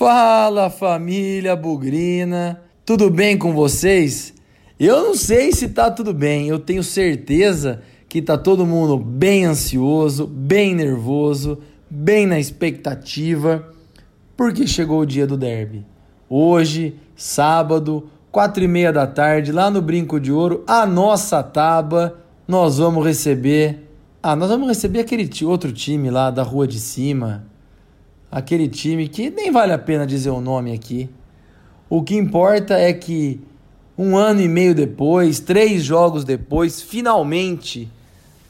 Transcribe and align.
Fala 0.00 0.70
família 0.70 1.54
Bugrina, 1.54 2.58
tudo 2.86 3.10
bem 3.10 3.36
com 3.36 3.52
vocês? 3.52 4.32
Eu 4.78 5.04
não 5.04 5.14
sei 5.14 5.52
se 5.52 5.68
tá 5.68 5.90
tudo 5.90 6.14
bem, 6.14 6.48
eu 6.48 6.58
tenho 6.58 6.82
certeza 6.82 7.82
que 8.08 8.22
tá 8.22 8.38
todo 8.38 8.64
mundo 8.64 8.96
bem 8.96 9.44
ansioso, 9.44 10.26
bem 10.26 10.74
nervoso, 10.74 11.58
bem 11.90 12.26
na 12.26 12.40
expectativa, 12.40 13.68
porque 14.38 14.66
chegou 14.66 15.00
o 15.00 15.06
dia 15.06 15.26
do 15.26 15.36
derby. 15.36 15.84
Hoje, 16.30 16.96
sábado, 17.14 18.08
quatro 18.32 18.64
e 18.64 18.68
meia 18.68 18.90
da 18.90 19.06
tarde, 19.06 19.52
lá 19.52 19.70
no 19.70 19.82
Brinco 19.82 20.18
de 20.18 20.32
Ouro, 20.32 20.64
a 20.66 20.86
nossa 20.86 21.42
tábua, 21.42 22.18
nós 22.48 22.78
vamos 22.78 23.04
receber. 23.04 23.86
Ah, 24.22 24.34
nós 24.34 24.48
vamos 24.48 24.66
receber 24.66 25.00
aquele 25.00 25.28
outro 25.44 25.70
time 25.70 26.08
lá 26.08 26.30
da 26.30 26.42
rua 26.42 26.66
de 26.66 26.80
cima, 26.80 27.49
aquele 28.30 28.68
time 28.68 29.08
que 29.08 29.30
nem 29.30 29.50
vale 29.50 29.72
a 29.72 29.78
pena 29.78 30.06
dizer 30.06 30.30
o 30.30 30.40
nome 30.40 30.72
aqui. 30.72 31.10
O 31.88 32.02
que 32.02 32.16
importa 32.16 32.74
é 32.78 32.92
que 32.92 33.40
um 33.98 34.16
ano 34.16 34.40
e 34.40 34.48
meio 34.48 34.74
depois, 34.74 35.40
três 35.40 35.82
jogos 35.82 36.24
depois, 36.24 36.80
finalmente 36.80 37.90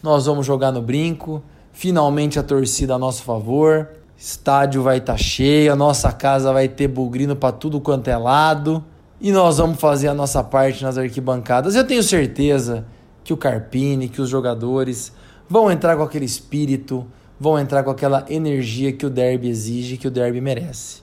nós 0.03 0.27
vamos 0.27 0.47
jogar 0.47 0.73
no 0.73 0.83
brinco. 0.83 1.43
Finalmente 1.73 2.39
a 2.39 2.43
torcida 2.43 2.95
a 2.95 2.99
nosso 2.99 3.23
favor. 3.23 3.89
Estádio 4.17 4.83
vai 4.83 4.99
estar 4.99 5.15
tá 5.15 5.19
cheio, 5.19 5.73
a 5.73 5.77
nossa 5.77 6.13
casa 6.13 6.53
vai 6.53 6.69
ter 6.69 6.89
bugrino 6.89 7.35
para 7.35 7.53
tudo 7.53 7.81
quanto 7.81 8.09
é 8.09 8.17
lado. 8.17 8.85
E 9.21 9.33
nós 9.33 9.59
vamos 9.59 9.81
fazer 9.81 10.09
a 10.09 10.15
nossa 10.15 10.43
parte 10.43 10.83
nas 10.83 10.99
arquibancadas. 10.99 11.75
Eu 11.75 11.87
tenho 11.87 12.03
certeza 12.03 12.85
que 13.23 13.33
o 13.33 13.37
Carpini, 13.37 14.09
que 14.09 14.21
os 14.21 14.29
jogadores 14.29 15.13
vão 15.49 15.71
entrar 15.71 15.97
com 15.97 16.03
aquele 16.03 16.25
espírito, 16.25 17.07
vão 17.41 17.59
entrar 17.59 17.83
com 17.83 17.91
aquela 17.91 18.27
energia 18.29 18.93
que 18.93 19.07
o 19.07 19.11
derby 19.11 19.49
exige, 19.49 19.97
que 19.97 20.07
o 20.07 20.11
derby 20.11 20.43
merece. 20.43 21.03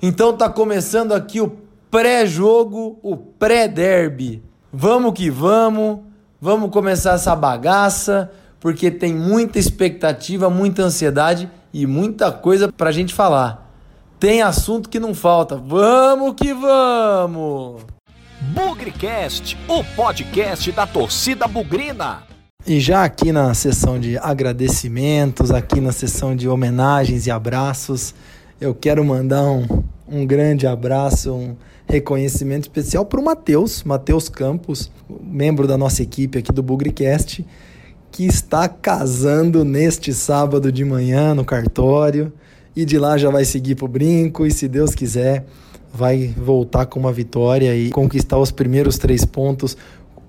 Então 0.00 0.32
tá 0.32 0.48
começando 0.48 1.12
aqui 1.12 1.40
o 1.40 1.58
pré-jogo, 1.90 3.00
o 3.02 3.16
pré-derby. 3.16 4.40
Vamos 4.72 5.14
que 5.14 5.28
vamos, 5.28 6.00
vamos 6.40 6.70
começar 6.70 7.14
essa 7.14 7.34
bagaça, 7.34 8.30
porque 8.60 8.88
tem 8.88 9.12
muita 9.12 9.58
expectativa, 9.58 10.48
muita 10.48 10.82
ansiedade 10.82 11.50
e 11.74 11.84
muita 11.86 12.30
coisa 12.30 12.70
pra 12.70 12.92
gente 12.92 13.12
falar. 13.12 13.68
Tem 14.20 14.42
assunto 14.42 14.88
que 14.88 15.00
não 15.00 15.14
falta. 15.14 15.56
Vamos 15.56 16.34
que 16.34 16.54
vamos! 16.54 17.82
Bugrecast, 18.40 19.58
o 19.66 19.82
podcast 19.96 20.70
da 20.70 20.86
torcida 20.86 21.48
bugrina. 21.48 22.27
E 22.68 22.80
já 22.80 23.02
aqui 23.02 23.32
na 23.32 23.54
sessão 23.54 23.98
de 23.98 24.18
agradecimentos, 24.18 25.50
aqui 25.50 25.80
na 25.80 25.90
sessão 25.90 26.36
de 26.36 26.46
homenagens 26.46 27.26
e 27.26 27.30
abraços, 27.30 28.14
eu 28.60 28.74
quero 28.74 29.02
mandar 29.02 29.42
um, 29.42 29.66
um 30.06 30.26
grande 30.26 30.66
abraço, 30.66 31.32
um 31.32 31.56
reconhecimento 31.88 32.64
especial 32.64 33.06
para 33.06 33.18
o 33.18 33.24
Matheus, 33.24 33.82
Matheus 33.84 34.28
Campos, 34.28 34.92
membro 35.08 35.66
da 35.66 35.78
nossa 35.78 36.02
equipe 36.02 36.40
aqui 36.40 36.52
do 36.52 36.62
Bugrecast, 36.62 37.42
que 38.12 38.26
está 38.26 38.68
casando 38.68 39.64
neste 39.64 40.12
sábado 40.12 40.70
de 40.70 40.84
manhã 40.84 41.34
no 41.34 41.46
cartório. 41.46 42.30
E 42.76 42.84
de 42.84 42.98
lá 42.98 43.16
já 43.16 43.30
vai 43.30 43.46
seguir 43.46 43.76
para 43.76 43.86
o 43.86 43.88
brinco 43.88 44.44
e 44.44 44.50
se 44.50 44.68
Deus 44.68 44.94
quiser 44.94 45.46
vai 45.92 46.34
voltar 46.36 46.84
com 46.84 47.00
uma 47.00 47.12
vitória 47.12 47.74
e 47.74 47.90
conquistar 47.90 48.38
os 48.38 48.50
primeiros 48.50 48.98
três 48.98 49.24
pontos 49.24 49.74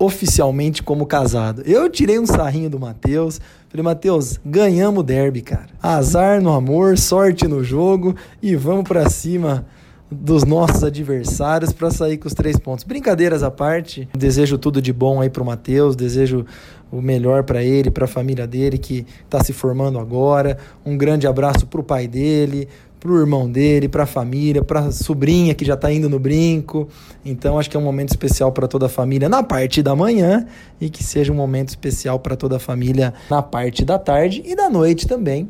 oficialmente 0.00 0.82
como 0.82 1.04
casado. 1.04 1.62
Eu 1.66 1.90
tirei 1.90 2.18
um 2.18 2.24
sarrinho 2.24 2.70
do 2.70 2.80
Matheus. 2.80 3.38
Falei, 3.68 3.84
Matheus, 3.84 4.40
ganhamos 4.44 5.00
o 5.00 5.02
derby, 5.02 5.42
cara. 5.42 5.68
Azar 5.80 6.40
no 6.40 6.50
amor, 6.50 6.96
sorte 6.96 7.46
no 7.46 7.62
jogo 7.62 8.16
e 8.42 8.56
vamos 8.56 8.88
para 8.88 9.10
cima 9.10 9.66
dos 10.10 10.42
nossos 10.42 10.82
adversários 10.82 11.72
para 11.72 11.90
sair 11.90 12.16
com 12.16 12.26
os 12.26 12.34
três 12.34 12.56
pontos. 12.56 12.82
Brincadeiras 12.84 13.42
à 13.42 13.50
parte, 13.50 14.08
desejo 14.16 14.56
tudo 14.56 14.80
de 14.80 14.92
bom 14.92 15.20
aí 15.20 15.28
pro 15.28 15.44
Matheus, 15.44 15.94
desejo 15.94 16.46
o 16.90 17.00
melhor 17.00 17.44
para 17.44 17.62
ele, 17.62 17.90
para 17.90 18.06
a 18.06 18.08
família 18.08 18.46
dele 18.46 18.78
que 18.78 19.06
está 19.24 19.44
se 19.44 19.52
formando 19.52 19.98
agora. 19.98 20.56
Um 20.84 20.96
grande 20.96 21.26
abraço 21.26 21.66
pro 21.66 21.82
pai 21.82 22.08
dele, 22.08 22.66
para 23.00 23.10
o 23.10 23.18
irmão 23.18 23.50
dele, 23.50 23.88
para 23.88 24.02
a 24.02 24.06
família, 24.06 24.62
para 24.62 24.80
a 24.80 24.92
sobrinha 24.92 25.54
que 25.54 25.64
já 25.64 25.72
está 25.72 25.90
indo 25.90 26.08
no 26.08 26.18
brinco. 26.18 26.86
Então 27.24 27.58
acho 27.58 27.70
que 27.70 27.76
é 27.76 27.80
um 27.80 27.82
momento 27.82 28.10
especial 28.10 28.52
para 28.52 28.68
toda 28.68 28.86
a 28.86 28.88
família 28.90 29.26
na 29.26 29.42
parte 29.42 29.82
da 29.82 29.96
manhã 29.96 30.46
e 30.78 30.90
que 30.90 31.02
seja 31.02 31.32
um 31.32 31.36
momento 31.36 31.70
especial 31.70 32.18
para 32.20 32.36
toda 32.36 32.56
a 32.56 32.60
família 32.60 33.14
na 33.30 33.40
parte 33.40 33.86
da 33.86 33.98
tarde 33.98 34.42
e 34.44 34.54
da 34.54 34.68
noite 34.68 35.08
também, 35.08 35.48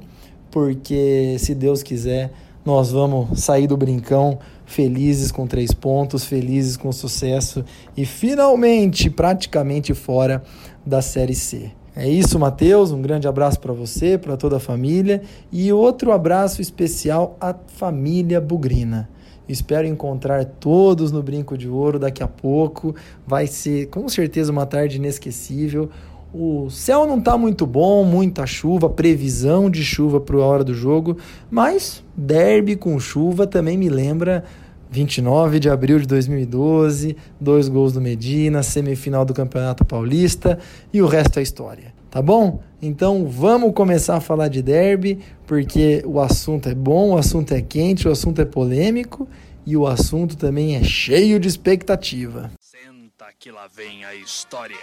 porque 0.48 1.36
se 1.40 1.54
Deus 1.54 1.82
quiser, 1.82 2.32
nós 2.64 2.92
vamos 2.92 3.40
sair 3.40 3.66
do 3.66 3.76
brincão 3.76 4.38
felizes 4.64 5.32
com 5.32 5.48
três 5.48 5.72
pontos, 5.72 6.24
felizes 6.24 6.76
com 6.76 6.92
sucesso 6.92 7.64
e 7.96 8.06
finalmente 8.06 9.10
praticamente 9.10 9.92
fora 9.92 10.44
da 10.86 11.02
Série 11.02 11.34
C. 11.34 11.72
É 11.94 12.08
isso, 12.08 12.38
Matheus. 12.38 12.92
Um 12.92 13.02
grande 13.02 13.26
abraço 13.26 13.58
para 13.58 13.72
você, 13.72 14.16
para 14.16 14.36
toda 14.36 14.56
a 14.56 14.60
família 14.60 15.22
e 15.50 15.72
outro 15.72 16.12
abraço 16.12 16.62
especial 16.62 17.36
à 17.40 17.54
família 17.54 18.40
Bugrina. 18.40 19.08
Espero 19.48 19.88
encontrar 19.88 20.44
todos 20.44 21.10
no 21.10 21.20
Brinco 21.22 21.58
de 21.58 21.68
Ouro 21.68 21.98
daqui 21.98 22.22
a 22.22 22.28
pouco. 22.28 22.94
Vai 23.26 23.48
ser 23.48 23.86
com 23.86 24.08
certeza 24.08 24.52
uma 24.52 24.64
tarde 24.64 24.98
inesquecível. 24.98 25.90
O 26.32 26.70
céu 26.70 27.04
não 27.08 27.18
está 27.18 27.36
muito 27.36 27.66
bom, 27.66 28.04
muita 28.04 28.46
chuva, 28.46 28.88
previsão 28.88 29.68
de 29.68 29.82
chuva 29.82 30.20
para 30.20 30.36
a 30.36 30.46
hora 30.46 30.62
do 30.62 30.72
jogo, 30.72 31.16
mas 31.50 32.04
derby 32.16 32.76
com 32.76 33.00
chuva 33.00 33.48
também 33.48 33.76
me 33.76 33.88
lembra 33.88 34.44
29 34.90 35.60
de 35.60 35.70
abril 35.70 36.00
de 36.00 36.06
2012, 36.06 37.16
dois 37.40 37.68
gols 37.68 37.92
do 37.92 38.00
Medina, 38.00 38.62
semifinal 38.62 39.24
do 39.24 39.32
Campeonato 39.32 39.84
Paulista 39.84 40.58
e 40.92 41.00
o 41.00 41.06
resto 41.06 41.38
é 41.38 41.42
história. 41.42 41.94
Tá 42.10 42.20
bom? 42.20 42.60
Então 42.82 43.24
vamos 43.28 43.72
começar 43.72 44.16
a 44.16 44.20
falar 44.20 44.48
de 44.48 44.60
derby, 44.60 45.20
porque 45.46 46.02
o 46.04 46.20
assunto 46.20 46.68
é 46.68 46.74
bom, 46.74 47.10
o 47.10 47.16
assunto 47.16 47.54
é 47.54 47.62
quente, 47.62 48.08
o 48.08 48.10
assunto 48.10 48.40
é 48.40 48.44
polêmico 48.44 49.28
e 49.64 49.76
o 49.76 49.86
assunto 49.86 50.36
também 50.36 50.74
é 50.74 50.82
cheio 50.82 51.38
de 51.38 51.46
expectativa. 51.46 52.50
Senta 52.58 53.26
que 53.38 53.52
lá 53.52 53.68
vem 53.72 54.04
a 54.04 54.12
história. 54.16 54.74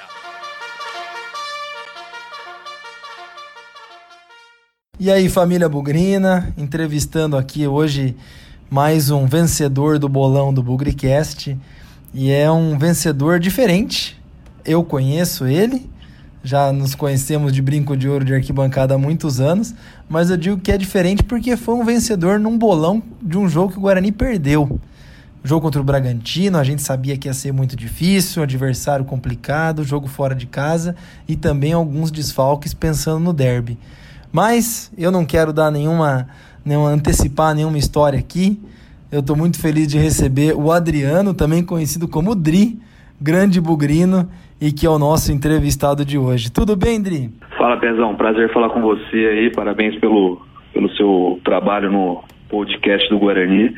E 4.99 5.11
aí, 5.11 5.27
família 5.29 5.67
Bugrina, 5.67 6.53
entrevistando 6.57 7.35
aqui 7.35 7.67
hoje 7.67 8.15
mais 8.69 9.09
um 9.09 9.25
vencedor 9.25 9.97
do 9.97 10.09
bolão 10.09 10.53
do 10.53 10.61
Bugricast. 10.61 11.57
E 12.13 12.31
é 12.31 12.51
um 12.51 12.77
vencedor 12.77 13.39
diferente. 13.39 14.21
Eu 14.65 14.83
conheço 14.83 15.45
ele, 15.45 15.89
já 16.43 16.71
nos 16.73 16.93
conhecemos 16.93 17.53
de 17.53 17.61
brinco 17.61 17.95
de 17.95 18.09
ouro 18.09 18.25
de 18.25 18.33
arquibancada 18.33 18.95
há 18.95 18.97
muitos 18.97 19.39
anos, 19.39 19.73
mas 20.09 20.29
eu 20.29 20.35
digo 20.35 20.57
que 20.57 20.71
é 20.71 20.77
diferente 20.77 21.23
porque 21.23 21.55
foi 21.55 21.75
um 21.75 21.85
vencedor 21.85 22.39
num 22.39 22.57
bolão 22.57 23.01
de 23.21 23.37
um 23.37 23.47
jogo 23.47 23.71
que 23.71 23.77
o 23.77 23.81
Guarani 23.81 24.11
perdeu. 24.11 24.79
jogo 25.43 25.61
contra 25.61 25.79
o 25.79 25.83
Bragantino, 25.83 26.57
a 26.57 26.63
gente 26.63 26.81
sabia 26.81 27.17
que 27.17 27.29
ia 27.29 27.33
ser 27.33 27.53
muito 27.53 27.75
difícil, 27.75 28.43
adversário 28.43 29.05
complicado, 29.05 29.83
jogo 29.85 30.07
fora 30.07 30.35
de 30.35 30.45
casa 30.45 30.93
e 31.25 31.37
também 31.37 31.71
alguns 31.71 32.11
desfalques 32.11 32.73
pensando 32.73 33.19
no 33.19 33.31
derby. 33.31 33.77
Mas 34.37 34.93
eu 34.95 35.11
não 35.11 35.25
quero 35.25 35.51
dar 35.51 35.71
nenhuma, 35.71 36.27
nenhuma 36.63 36.89
antecipar 36.89 37.55
nenhuma 37.55 37.79
história 37.79 38.19
aqui. 38.19 38.59
Eu 39.11 39.21
estou 39.21 39.35
muito 39.35 39.59
feliz 39.59 39.87
de 39.87 39.97
receber 39.97 40.53
o 40.53 40.71
Adriano, 40.71 41.33
também 41.33 41.65
conhecido 41.65 42.07
como 42.07 42.35
Dri, 42.35 42.77
grande 43.19 43.59
bugrino, 43.59 44.29
e 44.61 44.71
que 44.71 44.85
é 44.85 44.89
o 44.91 44.99
nosso 44.99 45.31
entrevistado 45.31 46.05
de 46.05 46.19
hoje. 46.19 46.51
Tudo 46.51 46.75
bem, 46.75 47.01
Dri? 47.01 47.31
Fala, 47.57 47.77
Pezão. 47.77 48.13
Prazer 48.13 48.53
falar 48.53 48.69
com 48.69 48.79
você 48.79 49.17
aí. 49.17 49.51
Parabéns 49.55 49.99
pelo, 49.99 50.39
pelo 50.71 50.87
seu 50.95 51.39
trabalho 51.43 51.91
no 51.91 52.23
podcast 52.47 53.09
do 53.09 53.17
Guarani. 53.17 53.73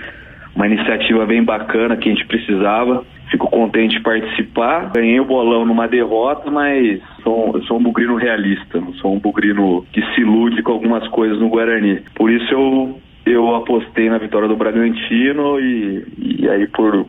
Uma 0.53 0.67
iniciativa 0.67 1.25
bem 1.25 1.41
bacana 1.41 1.95
que 1.95 2.09
a 2.09 2.11
gente 2.13 2.27
precisava. 2.27 3.05
Fico 3.29 3.49
contente 3.49 3.97
de 3.97 4.03
participar. 4.03 4.91
Ganhei 4.91 5.19
o 5.19 5.25
bolão 5.25 5.65
numa 5.65 5.87
derrota, 5.87 6.49
mas 6.49 6.99
sou, 7.23 7.61
sou 7.63 7.77
um 7.77 7.83
bugrino 7.83 8.15
realista. 8.15 8.81
Sou 9.01 9.15
um 9.15 9.19
bugrino 9.19 9.85
que 9.93 10.01
se 10.13 10.21
ilude 10.21 10.63
com 10.63 10.73
algumas 10.73 11.07
coisas 11.09 11.39
no 11.39 11.49
Guarani. 11.49 12.01
Por 12.15 12.31
isso 12.31 12.51
eu, 12.51 12.99
eu 13.25 13.55
apostei 13.55 14.09
na 14.09 14.17
vitória 14.17 14.47
do 14.47 14.55
Bragantino 14.55 15.59
e, 15.59 16.05
e 16.17 16.49
aí 16.49 16.67
por 16.67 17.05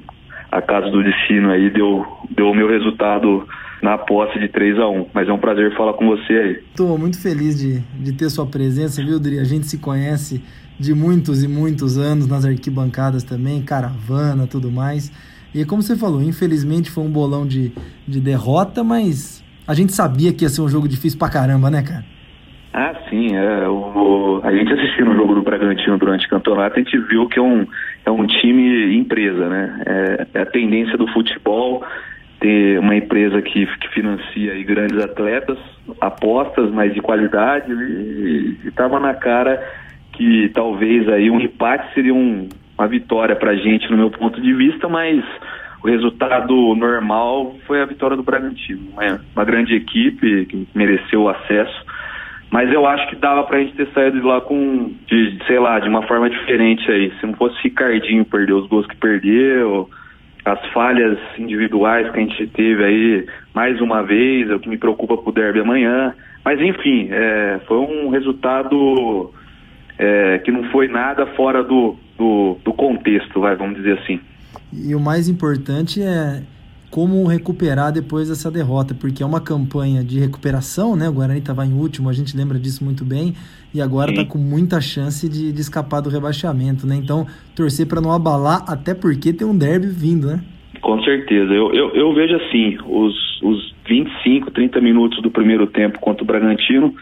acaso 0.50 0.90
do 0.90 1.02
destino 1.02 1.50
aí 1.50 1.70
deu, 1.70 2.04
deu 2.30 2.50
o 2.50 2.54
meu 2.54 2.68
resultado 2.68 3.46
na 3.82 3.96
posse 3.96 4.38
de 4.38 4.48
3 4.48 4.78
a 4.78 4.88
1 4.88 5.06
Mas 5.14 5.28
é 5.28 5.32
um 5.32 5.38
prazer 5.38 5.74
falar 5.76 5.94
com 5.94 6.06
você 6.06 6.32
aí. 6.32 6.62
Estou 6.70 6.98
muito 6.98 7.20
feliz 7.20 7.58
de, 7.58 7.80
de 7.98 8.12
ter 8.12 8.28
sua 8.30 8.46
presença, 8.46 9.02
viu, 9.02 9.18
Dri? 9.18 9.38
A 9.38 9.44
gente 9.44 9.66
se 9.66 9.78
conhece 9.78 10.42
de 10.78 10.94
muitos 10.94 11.42
e 11.42 11.48
muitos 11.48 11.98
anos 11.98 12.26
nas 12.26 12.44
arquibancadas 12.44 13.22
também, 13.22 13.62
caravana, 13.62 14.46
tudo 14.46 14.70
mais. 14.70 15.12
E 15.54 15.64
como 15.64 15.82
você 15.82 15.96
falou, 15.96 16.22
infelizmente 16.22 16.90
foi 16.90 17.04
um 17.04 17.10
bolão 17.10 17.46
de, 17.46 17.72
de 18.06 18.20
derrota, 18.20 18.84
mas 18.84 19.44
a 19.66 19.74
gente 19.74 19.92
sabia 19.92 20.32
que 20.32 20.44
ia 20.44 20.48
ser 20.48 20.62
um 20.62 20.68
jogo 20.68 20.88
difícil 20.88 21.18
pra 21.18 21.28
caramba, 21.28 21.70
né, 21.70 21.82
cara? 21.82 22.04
Ah, 22.72 22.94
sim. 23.08 23.34
É, 23.34 23.68
o, 23.68 24.40
a 24.44 24.52
gente 24.52 24.72
assistindo 24.72 25.10
o 25.10 25.16
jogo 25.16 25.34
do 25.34 25.42
Bragantino 25.42 25.98
durante 25.98 26.26
o 26.26 26.30
campeonato, 26.30 26.76
a 26.76 26.82
gente 26.82 26.96
viu 26.98 27.28
que 27.28 27.38
é 27.38 27.42
um, 27.42 27.66
é 28.04 28.10
um 28.10 28.26
time 28.26 28.96
empresa, 28.96 29.48
né? 29.48 29.82
É, 29.86 30.26
é 30.34 30.42
a 30.42 30.46
tendência 30.46 30.96
do 30.96 31.08
futebol 31.08 31.84
ter 32.38 32.78
uma 32.78 32.96
empresa 32.96 33.42
que, 33.42 33.66
que 33.66 33.88
financia 33.88 34.52
aí 34.52 34.64
grandes 34.64 34.98
atletas, 34.98 35.58
apostas, 36.00 36.70
mas 36.70 36.94
de 36.94 37.00
qualidade, 37.00 37.70
e 37.70 38.56
estava 38.64 38.98
na 38.98 39.14
cara 39.14 39.62
que 40.12 40.50
talvez 40.54 41.08
aí 41.08 41.30
um 41.30 41.40
empate 41.40 41.92
seria 41.92 42.14
um, 42.14 42.48
uma 42.80 42.88
vitória 42.88 43.36
para 43.36 43.52
a 43.52 43.56
gente, 43.56 43.90
no 43.90 43.96
meu 43.96 44.10
ponto 44.10 44.40
de 44.40 44.52
vista, 44.54 44.88
mas 44.88 45.22
o 45.82 45.88
resultado 45.88 46.74
normal 46.74 47.54
foi 47.66 47.80
a 47.80 47.86
vitória 47.86 48.16
do 48.16 48.22
Bragantino. 48.22 48.90
Uma, 48.92 49.20
uma 49.34 49.44
grande 49.44 49.74
equipe 49.74 50.46
que 50.46 50.66
mereceu 50.74 51.22
o 51.22 51.28
acesso 51.28 51.90
mas 52.50 52.72
eu 52.72 52.84
acho 52.84 53.08
que 53.08 53.16
dava 53.16 53.44
pra 53.44 53.60
gente 53.60 53.76
ter 53.76 53.86
saído 53.94 54.20
de 54.20 54.26
lá 54.26 54.40
com, 54.40 54.92
de, 55.06 55.38
sei 55.46 55.58
lá, 55.60 55.78
de 55.78 55.88
uma 55.88 56.02
forma 56.02 56.28
diferente 56.28 56.90
aí. 56.90 57.12
Se 57.20 57.26
não 57.26 57.34
fosse 57.34 57.56
Ricardinho 57.62 58.24
perder 58.24 58.54
os 58.54 58.66
gols 58.66 58.86
que 58.86 58.96
perdeu, 58.96 59.88
as 60.44 60.60
falhas 60.72 61.16
individuais 61.38 62.10
que 62.10 62.18
a 62.18 62.22
gente 62.22 62.46
teve 62.48 62.84
aí 62.84 63.26
mais 63.54 63.80
uma 63.80 64.02
vez, 64.02 64.50
é 64.50 64.54
o 64.54 64.58
que 64.58 64.68
me 64.68 64.76
preocupa 64.76 65.16
pro 65.16 65.30
derby 65.30 65.60
amanhã. 65.60 66.12
Mas 66.44 66.60
enfim, 66.60 67.08
é, 67.12 67.60
foi 67.68 67.78
um 67.78 68.08
resultado 68.08 69.32
é, 70.00 70.38
que 70.38 70.50
não 70.50 70.64
foi 70.70 70.88
nada 70.88 71.26
fora 71.36 71.62
do, 71.62 71.94
do, 72.16 72.56
do 72.64 72.72
contexto, 72.72 73.38
vai, 73.38 73.54
vamos 73.54 73.76
dizer 73.76 73.98
assim. 73.98 74.18
E 74.72 74.94
o 74.94 75.00
mais 75.00 75.28
importante 75.28 76.00
é 76.00 76.42
como 76.90 77.26
recuperar 77.26 77.92
depois 77.92 78.30
dessa 78.30 78.50
derrota, 78.50 78.94
porque 78.94 79.22
é 79.22 79.26
uma 79.26 79.42
campanha 79.42 80.02
de 80.02 80.18
recuperação, 80.18 80.96
né? 80.96 81.06
O 81.06 81.12
Guarani 81.12 81.40
estava 81.40 81.66
em 81.66 81.72
último, 81.74 82.08
a 82.08 82.14
gente 82.14 82.34
lembra 82.34 82.58
disso 82.58 82.82
muito 82.82 83.04
bem, 83.04 83.34
e 83.74 83.80
agora 83.82 84.10
está 84.10 84.24
com 84.24 84.38
muita 84.38 84.80
chance 84.80 85.28
de, 85.28 85.52
de, 85.52 85.60
escapar 85.60 86.00
do 86.00 86.08
rebaixamento, 86.08 86.86
né? 86.86 86.96
Então, 86.96 87.26
torcer 87.54 87.86
para 87.86 88.00
não 88.00 88.10
abalar, 88.10 88.64
até 88.66 88.94
porque 88.94 89.34
tem 89.34 89.46
um 89.46 89.56
derby 89.56 89.86
vindo, 89.88 90.28
né? 90.28 90.40
Com 90.80 91.00
certeza. 91.02 91.52
Eu, 91.52 91.74
eu, 91.74 91.94
eu 91.94 92.14
vejo 92.14 92.36
assim, 92.36 92.78
os, 92.86 93.42
os 93.42 93.74
25, 93.86 94.50
30 94.50 94.80
minutos 94.80 95.20
do 95.20 95.30
primeiro 95.30 95.66
tempo 95.66 96.00
contra 96.00 96.24
o 96.24 96.26
Bragantino 96.26 96.94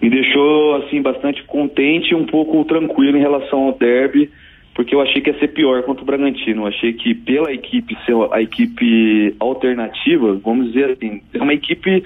me 0.00 0.10
deixou 0.10 0.76
assim 0.76 1.00
bastante 1.00 1.42
contente 1.44 2.10
e 2.10 2.14
um 2.14 2.26
pouco 2.26 2.64
tranquilo 2.64 3.16
em 3.16 3.20
relação 3.20 3.64
ao 3.64 3.72
derby 3.72 4.30
porque 4.76 4.94
eu 4.94 5.00
achei 5.00 5.22
que 5.22 5.30
ia 5.30 5.38
ser 5.38 5.48
pior 5.48 5.82
contra 5.84 6.02
o 6.02 6.06
Bragantino. 6.06 6.62
Eu 6.62 6.66
achei 6.66 6.92
que 6.92 7.14
pela 7.14 7.50
equipe 7.50 7.96
ser 8.04 8.14
a 8.30 8.42
equipe 8.42 9.34
alternativa, 9.40 10.38
vamos 10.44 10.66
dizer 10.66 10.90
assim, 10.90 11.22
é 11.32 11.42
uma 11.42 11.54
equipe 11.54 12.04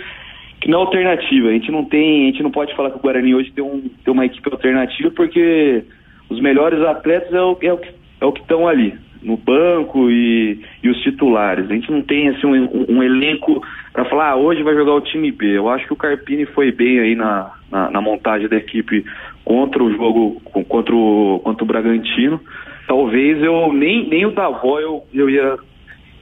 que 0.61 0.71
não 0.71 0.79
é 0.79 0.85
alternativa. 0.85 1.49
A 1.49 1.53
gente 1.53 1.73
não 1.73 1.85
tem, 1.85 2.23
a 2.23 2.27
gente 2.27 2.45
não 2.45 2.51
pode 2.53 2.75
falar 2.77 2.91
que 2.91 2.97
o 2.97 3.01
Guarani 3.01 3.35
hoje 3.35 3.51
tem, 3.51 3.65
um, 3.65 3.91
tem 4.05 4.15
uma 4.15 4.25
equipe 4.25 4.49
alternativa 4.53 5.11
porque 5.11 5.83
os 6.29 6.41
melhores 6.41 6.81
atletas 6.83 7.35
é 7.35 7.43
o, 7.43 7.59
é 7.61 7.73
o, 7.73 7.81
é 8.21 8.25
o 8.25 8.33
que 8.33 8.41
estão 8.41 8.69
ali 8.69 8.95
no 9.23 9.37
banco 9.37 10.11
e, 10.11 10.61
e 10.83 10.89
os 10.89 11.01
titulares. 11.03 11.71
A 11.71 11.75
gente 11.75 11.91
não 11.91 12.03
tem 12.03 12.29
assim 12.29 12.47
um, 12.47 12.87
um, 12.89 13.03
elenco 13.03 13.63
para 13.93 14.05
falar 14.07 14.31
ah, 14.31 14.37
hoje 14.37 14.63
vai 14.63 14.75
jogar 14.75 14.95
o 14.95 15.01
time 15.01 15.31
B. 15.31 15.59
Eu 15.59 15.69
acho 15.69 15.87
que 15.87 15.93
o 15.93 15.97
Carpini 15.97 16.47
foi 16.47 16.73
bem 16.73 17.01
aí 17.01 17.15
na, 17.15 17.53
na, 17.71 17.91
na 17.91 18.01
montagem 18.01 18.49
da 18.49 18.57
equipe 18.57 19.05
contra 19.45 19.83
o 19.83 19.93
jogo 19.93 20.41
contra 20.69 20.95
o, 20.95 21.41
contra 21.43 21.65
o 21.65 21.67
Bragantino. 21.67 22.41
Talvez 22.87 23.43
eu 23.43 23.73
nem, 23.73 24.09
nem 24.09 24.27
o 24.27 24.33
Davó 24.33 24.81
eu, 24.81 25.05
eu 25.13 25.29
ia 25.29 25.57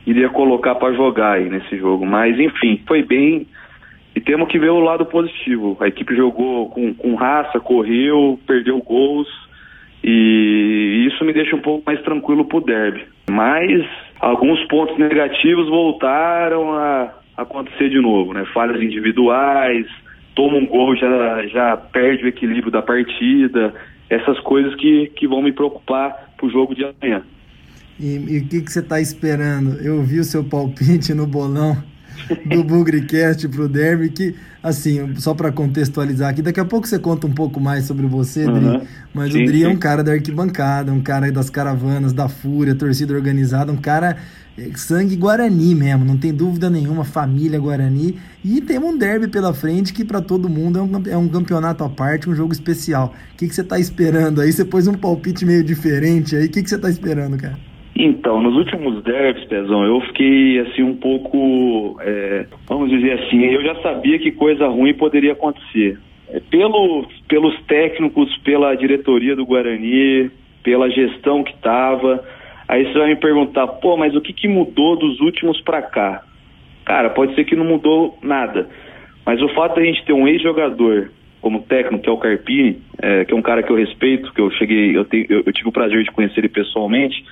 iria 0.07 0.29
colocar 0.31 0.75
para 0.75 0.95
jogar 0.95 1.33
aí 1.33 1.51
nesse 1.51 1.77
jogo, 1.77 2.07
mas 2.07 2.39
enfim, 2.39 2.81
foi 2.87 3.03
bem 3.03 3.47
e 4.17 4.21
temos 4.21 4.49
que 4.49 4.59
ver 4.59 4.71
o 4.71 4.81
lado 4.81 5.05
positivo. 5.05 5.77
A 5.81 5.87
equipe 5.87 6.17
jogou 6.17 6.71
com, 6.71 6.95
com 6.95 7.15
raça, 7.15 7.61
correu, 7.61 8.41
perdeu 8.47 8.79
gols 8.79 9.29
e 10.03 11.07
isso 11.09 11.25
me 11.25 11.33
deixa 11.33 11.57
um 11.57 11.61
pouco 11.61 11.83
mais 11.87 12.01
tranquilo 12.03 12.45
pro 12.45 12.61
derby. 12.61 13.05
Mas 13.31 13.87
alguns 14.21 14.63
pontos 14.69 14.97
negativos 14.99 15.69
voltaram 15.69 16.73
a 16.73 17.13
acontecer 17.37 17.89
de 17.89 18.01
novo, 18.01 18.33
né? 18.33 18.45
Falhas 18.53 18.83
individuais, 18.83 19.87
toma 20.35 20.57
um 20.57 20.67
gol, 20.67 20.97
já, 20.97 21.47
já 21.47 21.77
perde 21.77 22.25
o 22.25 22.29
equilíbrio 22.29 22.71
da 22.71 22.83
partida, 22.83 23.75
essas 24.09 24.39
coisas 24.41 24.75
que, 24.77 25.13
que 25.17 25.27
vão 25.27 25.43
me 25.43 25.53
preocupar 25.53 26.33
pro 26.37 26.51
jogo 26.51 26.75
de 26.75 26.85
amanhã. 26.85 27.23
E 28.01 28.39
o 28.39 28.49
que, 28.49 28.63
que 28.63 28.73
você 28.73 28.79
está 28.79 29.01
esperando? 29.01 29.81
Eu 29.83 30.03
vi 30.03 30.21
o 30.21 30.25
seu 30.25 30.45
palpite 30.45 31.13
no 31.13 31.27
bolão 31.27 31.77
do 32.47 32.65
Bugricast 32.65 33.49
pro 33.49 33.69
Derby, 33.69 34.11
que, 34.11 34.35
assim, 34.63 35.15
só 35.17 35.35
para 35.35 35.53
contextualizar 35.53 36.31
aqui, 36.31 36.43
daqui 36.43 36.61
a 36.61 36.65
pouco 36.65 36.87
você 36.87 36.99
conta 36.99 37.27
um 37.27 37.33
pouco 37.33 37.61
mais 37.61 37.85
sobre 37.85 38.07
você, 38.07 38.45
uhum. 38.47 38.53
Dri, 38.55 38.89
mas 39.15 39.33
sim, 39.33 39.43
o 39.43 39.47
Dri 39.47 39.59
sim. 39.59 39.65
é 39.65 39.69
um 39.69 39.77
cara 39.77 40.03
da 40.03 40.13
arquibancada, 40.13 40.93
um 40.93 41.01
cara 41.01 41.31
das 41.33 41.51
caravanas, 41.51 42.13
da 42.13 42.29
Fúria, 42.29 42.75
torcida 42.75 43.15
organizada, 43.15 43.73
um 43.73 43.77
cara 43.77 44.17
é, 44.59 44.71
sangue 44.75 45.15
Guarani 45.15 45.75
mesmo, 45.75 46.05
não 46.05 46.17
tem 46.17 46.35
dúvida 46.35 46.69
nenhuma, 46.69 47.05
família 47.05 47.59
Guarani. 47.61 48.19
E 48.45 48.61
temos 48.61 48.91
um 48.93 48.99
derby 48.99 49.29
pela 49.29 49.55
frente 49.55 49.93
que 49.93 50.05
para 50.05 50.21
todo 50.21 50.49
mundo 50.49 50.79
é 50.79 50.83
um, 50.83 51.03
é 51.07 51.17
um, 51.17 51.29
campeonato 51.29 51.85
à 51.85 51.89
parte, 51.89 52.29
um 52.29 52.35
jogo 52.35 52.53
especial. 52.53 53.15
O 53.33 53.37
que, 53.37 53.47
que 53.47 53.55
você 53.55 53.61
está 53.61 53.79
esperando 53.79 54.41
aí? 54.41 54.53
Você 54.53 54.65
pôs 54.65 54.89
um 54.89 54.95
palpite 54.95 55.47
meio 55.47 55.63
diferente 55.63 56.35
aí, 56.35 56.47
o 56.47 56.51
que, 56.51 56.63
que 56.63 56.69
você 56.69 56.75
está 56.75 56.91
esperando, 56.91 57.37
cara? 57.37 57.57
Então, 58.01 58.41
nos 58.41 58.55
últimos 58.55 59.03
derbys, 59.03 59.45
Pezão, 59.47 59.85
eu 59.85 60.01
fiquei 60.03 60.61
assim 60.61 60.85
um 60.85 60.95
pouco, 60.95 61.99
é, 62.01 62.47
vamos 62.69 62.91
dizer 62.91 63.15
assim, 63.15 63.45
eu 63.45 63.61
já 63.61 63.75
sabia 63.83 64.21
que 64.21 64.31
coisa 64.31 64.69
ruim 64.69 64.95
poderia 64.95 65.33
acontecer. 65.33 65.99
É, 66.29 66.39
pelo, 66.39 67.09
pelos 67.27 67.61
técnicos, 67.63 68.37
pela 68.45 68.77
diretoria 68.77 69.35
do 69.35 69.45
Guarani, 69.45 70.31
pela 70.63 70.89
gestão 70.89 71.43
que 71.43 71.53
estava. 71.53 72.23
Aí 72.69 72.85
você 72.85 72.97
vai 72.97 73.09
me 73.09 73.17
perguntar, 73.17 73.67
pô, 73.67 73.97
mas 73.97 74.15
o 74.15 74.21
que, 74.21 74.33
que 74.33 74.47
mudou 74.47 74.97
dos 74.97 75.19
últimos 75.21 75.61
para 75.63 75.83
cá? 75.83 76.23
Cara, 76.85 77.11
pode 77.11 77.35
ser 77.35 77.45
que 77.47 77.57
não 77.57 77.65
mudou 77.65 78.17
nada. 78.23 78.69
Mas 79.27 79.43
o 79.43 79.49
fato 79.49 79.75
de 79.75 79.81
a 79.81 79.85
gente 79.85 80.05
ter 80.05 80.13
um 80.13 80.29
ex-jogador 80.29 81.11
como 81.41 81.63
técnico, 81.63 82.05
que 82.05 82.09
é 82.09 82.13
o 82.13 82.17
Carpini, 82.17 82.79
é, 83.03 83.25
que 83.25 83.35
é 83.35 83.37
um 83.37 83.43
cara 83.43 83.61
que 83.61 83.73
eu 83.73 83.77
respeito, 83.77 84.33
que 84.33 84.41
eu 84.41 84.53
cheguei, 84.53 84.97
eu, 84.97 85.05
tenho, 85.05 85.27
eu, 85.29 85.43
eu 85.47 85.53
tive 85.53 85.69
o 85.69 85.73
prazer 85.73 86.05
de 86.05 86.13
conhecer 86.13 86.39
ele 86.39 86.49
pessoalmente 86.49 87.25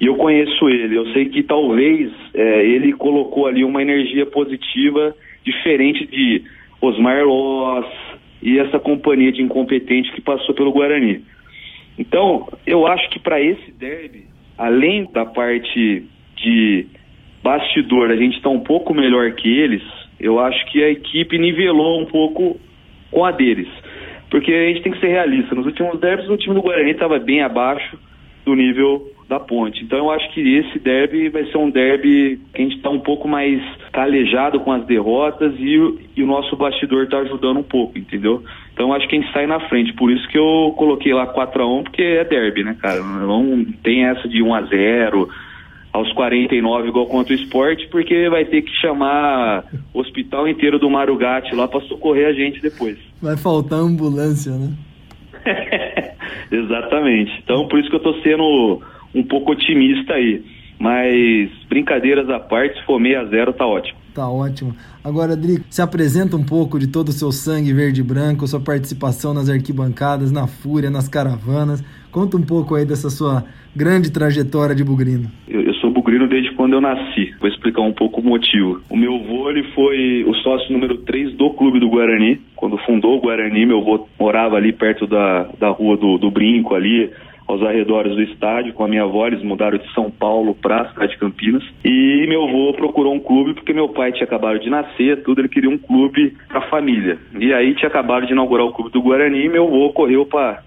e 0.00 0.06
eu 0.06 0.16
conheço 0.16 0.68
ele. 0.68 0.96
Eu 0.96 1.12
sei 1.12 1.26
que 1.26 1.42
talvez 1.42 2.10
é, 2.32 2.64
ele 2.64 2.92
colocou 2.94 3.46
ali 3.46 3.62
uma 3.62 3.82
energia 3.82 4.24
positiva 4.24 5.14
diferente 5.44 6.06
de 6.06 6.42
Osmar 6.80 7.22
Loss 7.24 7.86
e 8.42 8.58
essa 8.58 8.78
companhia 8.78 9.30
de 9.30 9.42
incompetente 9.42 10.10
que 10.12 10.22
passou 10.22 10.54
pelo 10.54 10.72
Guarani. 10.72 11.22
Então, 11.98 12.48
eu 12.66 12.86
acho 12.86 13.10
que 13.10 13.18
para 13.18 13.42
esse 13.42 13.72
derby, 13.72 14.24
além 14.56 15.04
da 15.12 15.26
parte 15.26 16.06
de 16.36 16.86
bastidor, 17.42 18.10
a 18.10 18.16
gente 18.16 18.36
está 18.36 18.48
um 18.48 18.60
pouco 18.60 18.94
melhor 18.94 19.30
que 19.32 19.48
eles, 19.48 19.82
eu 20.18 20.38
acho 20.40 20.64
que 20.72 20.82
a 20.82 20.88
equipe 20.88 21.36
nivelou 21.36 22.00
um 22.00 22.06
pouco 22.06 22.58
com 23.10 23.24
a 23.24 23.30
deles. 23.30 23.68
Porque 24.30 24.50
a 24.50 24.68
gente 24.68 24.82
tem 24.82 24.92
que 24.92 25.00
ser 25.00 25.08
realista. 25.08 25.54
Nos 25.54 25.66
últimos 25.66 26.00
derbys, 26.00 26.30
o 26.30 26.36
time 26.38 26.54
do 26.54 26.62
Guarani 26.62 26.92
estava 26.92 27.18
bem 27.18 27.42
abaixo 27.42 27.98
do 28.46 28.54
nível 28.54 29.10
da 29.30 29.38
ponte. 29.38 29.84
Então 29.84 29.98
eu 29.98 30.10
acho 30.10 30.28
que 30.34 30.40
esse 30.40 30.80
derby 30.80 31.28
vai 31.28 31.44
ser 31.44 31.56
um 31.56 31.70
derby 31.70 32.40
que 32.52 32.60
a 32.60 32.64
gente 32.64 32.76
está 32.76 32.90
um 32.90 32.98
pouco 32.98 33.28
mais 33.28 33.62
calejado 33.92 34.58
com 34.58 34.72
as 34.72 34.84
derrotas 34.84 35.54
e, 35.56 35.98
e 36.16 36.22
o 36.22 36.26
nosso 36.26 36.56
bastidor 36.56 37.04
está 37.04 37.18
ajudando 37.18 37.58
um 37.60 37.62
pouco, 37.62 37.96
entendeu? 37.96 38.42
Então 38.72 38.88
eu 38.88 38.92
acho 38.92 39.06
que 39.06 39.16
a 39.16 39.20
gente 39.20 39.32
sai 39.32 39.46
na 39.46 39.60
frente. 39.68 39.92
Por 39.92 40.10
isso 40.10 40.28
que 40.28 40.36
eu 40.36 40.74
coloquei 40.76 41.14
lá 41.14 41.32
4x1, 41.32 41.84
porque 41.84 42.02
é 42.02 42.24
derby, 42.24 42.64
né, 42.64 42.76
cara? 42.80 43.00
Não 43.00 43.64
tem 43.84 44.04
essa 44.04 44.28
de 44.28 44.42
1x0 44.42 45.28
aos 45.92 46.12
49 46.12 46.88
igual 46.88 47.06
contra 47.06 47.32
o 47.32 47.36
esporte, 47.36 47.86
porque 47.86 48.28
vai 48.28 48.44
ter 48.44 48.62
que 48.62 48.72
chamar 48.80 49.64
o 49.94 50.00
hospital 50.00 50.48
inteiro 50.48 50.76
do 50.80 50.90
Marugatti 50.90 51.54
lá 51.54 51.68
para 51.68 51.80
socorrer 51.82 52.26
a 52.26 52.32
gente 52.32 52.60
depois. 52.60 52.98
Vai 53.22 53.36
faltar 53.36 53.78
ambulância, 53.78 54.52
né? 54.52 54.72
Exatamente. 56.50 57.40
Então 57.44 57.68
por 57.68 57.78
isso 57.78 57.88
que 57.88 57.94
eu 57.94 58.00
tô 58.00 58.14
sendo 58.22 58.80
um 59.14 59.22
pouco 59.22 59.52
otimista 59.52 60.14
aí. 60.14 60.42
Mas 60.78 61.50
brincadeiras 61.68 62.28
à 62.30 62.40
parte, 62.40 62.78
se 62.78 62.86
for 62.86 63.00
6 63.00 63.16
a 63.16 63.24
0 63.26 63.52
tá 63.52 63.66
ótimo. 63.66 64.00
Tá 64.14 64.28
ótimo. 64.28 64.74
Agora, 65.04 65.36
Drico, 65.36 65.64
se 65.70 65.80
apresenta 65.80 66.36
um 66.36 66.44
pouco 66.44 66.78
de 66.78 66.88
todo 66.88 67.08
o 67.08 67.12
seu 67.12 67.30
sangue 67.30 67.72
verde 67.72 68.00
e 68.00 68.04
branco, 68.04 68.46
sua 68.46 68.60
participação 68.60 69.32
nas 69.32 69.48
arquibancadas, 69.48 70.32
na 70.32 70.46
Fúria, 70.46 70.90
nas 70.90 71.08
caravanas. 71.08 71.84
Conta 72.10 72.36
um 72.36 72.42
pouco 72.42 72.74
aí 72.74 72.84
dessa 72.84 73.08
sua 73.08 73.44
grande 73.76 74.10
trajetória 74.10 74.74
de 74.74 74.82
bugrino. 74.82 75.30
Eu, 75.46 75.60
eu 75.62 75.74
sou 75.74 75.90
bugrino 75.90 76.26
desde 76.26 76.52
quando 76.54 76.72
eu 76.72 76.80
nasci. 76.80 77.32
Vou 77.38 77.48
explicar 77.48 77.82
um 77.82 77.92
pouco 77.92 78.20
o 78.20 78.24
motivo. 78.24 78.80
O 78.90 78.96
meu 78.96 79.14
avô 79.14 79.50
ele 79.50 79.62
foi 79.74 80.24
o 80.26 80.34
sócio 80.36 80.72
número 80.72 80.98
3 80.98 81.34
do 81.34 81.50
clube 81.50 81.78
do 81.78 81.88
Guarani. 81.88 82.40
Quando 82.56 82.78
fundou 82.78 83.16
o 83.16 83.20
Guarani, 83.20 83.64
meu 83.64 83.78
avô 83.78 84.08
morava 84.18 84.56
ali 84.56 84.72
perto 84.72 85.06
da, 85.06 85.48
da 85.58 85.68
rua 85.68 85.96
do, 85.96 86.18
do 86.18 86.30
Brinco 86.30 86.74
ali 86.74 87.10
aos 87.50 87.62
arredores 87.62 88.14
do 88.14 88.22
estádio 88.22 88.72
com 88.72 88.84
a 88.84 88.88
minha 88.88 89.02
avó, 89.02 89.26
eles 89.26 89.42
mudaram 89.42 89.78
de 89.78 89.92
São 89.92 90.10
Paulo 90.10 90.54
para 90.54 90.82
a 90.82 90.88
cidade 90.90 91.12
de 91.12 91.18
Campinas. 91.18 91.62
E 91.84 92.26
meu 92.28 92.44
avô 92.44 92.72
procurou 92.74 93.14
um 93.14 93.20
clube 93.20 93.54
porque 93.54 93.72
meu 93.72 93.88
pai 93.88 94.12
tinha 94.12 94.24
acabado 94.24 94.58
de 94.58 94.70
nascer, 94.70 95.22
tudo, 95.22 95.40
ele 95.40 95.48
queria 95.48 95.70
um 95.70 95.78
clube 95.78 96.36
para 96.48 96.58
a 96.58 96.68
família. 96.68 97.18
E 97.38 97.52
aí 97.52 97.74
tinha 97.74 97.88
acabado 97.88 98.26
de 98.26 98.32
inaugurar 98.32 98.66
o 98.66 98.72
clube 98.72 98.90
do 98.90 99.02
Guarani 99.02 99.44
e 99.44 99.48
meu 99.48 99.66
avô 99.66 99.92
correu 99.92 100.26
para 100.26 100.62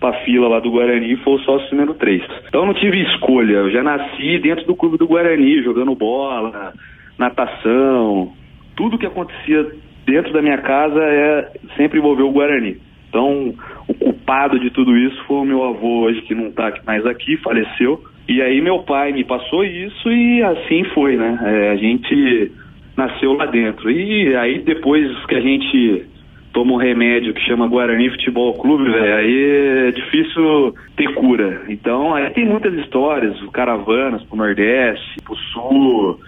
para 0.00 0.20
fila 0.24 0.46
lá 0.46 0.60
do 0.60 0.70
Guarani 0.70 1.12
e 1.12 1.16
foi 1.16 1.34
o 1.34 1.38
sócio 1.40 1.70
número 1.72 1.94
3. 1.94 2.22
Então 2.46 2.64
não 2.64 2.74
tive 2.74 3.02
escolha, 3.02 3.54
eu 3.54 3.70
já 3.70 3.82
nasci 3.82 4.38
dentro 4.38 4.64
do 4.64 4.76
clube 4.76 4.96
do 4.96 5.08
Guarani, 5.08 5.60
jogando 5.62 5.92
bola, 5.96 6.72
natação, 7.18 8.32
tudo 8.76 8.96
que 8.96 9.06
acontecia 9.06 9.72
dentro 10.06 10.32
da 10.32 10.40
minha 10.40 10.58
casa 10.58 11.00
é 11.02 11.52
sempre 11.76 11.98
envolveu 11.98 12.28
o 12.28 12.32
Guarani. 12.32 12.78
Então, 13.08 13.54
o 13.88 13.94
culpado 14.28 14.60
de 14.60 14.70
tudo 14.70 14.94
isso 14.94 15.24
foi 15.24 15.38
o 15.38 15.44
meu 15.44 15.64
avô 15.64 16.00
hoje, 16.00 16.20
que 16.22 16.34
não 16.34 16.48
está 16.48 16.70
mais 16.86 17.04
aqui, 17.06 17.38
faleceu. 17.38 18.02
E 18.28 18.42
aí 18.42 18.60
meu 18.60 18.80
pai 18.80 19.10
me 19.10 19.24
passou 19.24 19.64
isso 19.64 20.10
e 20.10 20.42
assim 20.42 20.84
foi, 20.92 21.16
né? 21.16 21.38
É, 21.42 21.70
a 21.70 21.76
gente 21.76 22.52
nasceu 22.94 23.32
lá 23.32 23.46
dentro. 23.46 23.90
E 23.90 24.36
aí 24.36 24.58
depois 24.58 25.08
que 25.24 25.34
a 25.34 25.40
gente 25.40 26.04
toma 26.52 26.74
um 26.74 26.76
remédio 26.76 27.32
que 27.32 27.40
chama 27.40 27.68
Guarani 27.68 28.10
Futebol 28.10 28.52
Clube, 28.54 28.90
velho, 28.90 29.14
aí 29.14 29.88
é 29.88 29.92
difícil 29.92 30.74
ter 30.94 31.14
cura. 31.14 31.62
Então, 31.70 32.14
aí 32.14 32.28
tem 32.30 32.44
muitas 32.44 32.74
histórias, 32.74 33.34
caravanas 33.50 34.22
pro 34.24 34.36
Nordeste, 34.36 35.22
pro 35.24 35.36
Sul. 35.36 36.20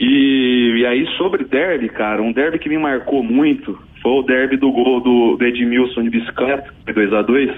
E, 0.00 0.78
e 0.78 0.86
aí 0.86 1.06
sobre 1.16 1.44
derby, 1.44 1.88
cara, 1.88 2.20
um 2.20 2.32
derby 2.32 2.58
que 2.58 2.68
me 2.68 2.78
marcou 2.78 3.22
muito 3.22 3.78
foi 4.08 4.20
o 4.20 4.22
derby 4.22 4.56
do 4.56 4.72
gol 4.72 5.00
do, 5.00 5.36
do 5.36 5.44
Edmilson 5.44 6.02
de 6.02 6.08
bicicleta, 6.08 6.72
2 6.86 7.12
a 7.12 7.20
2 7.20 7.50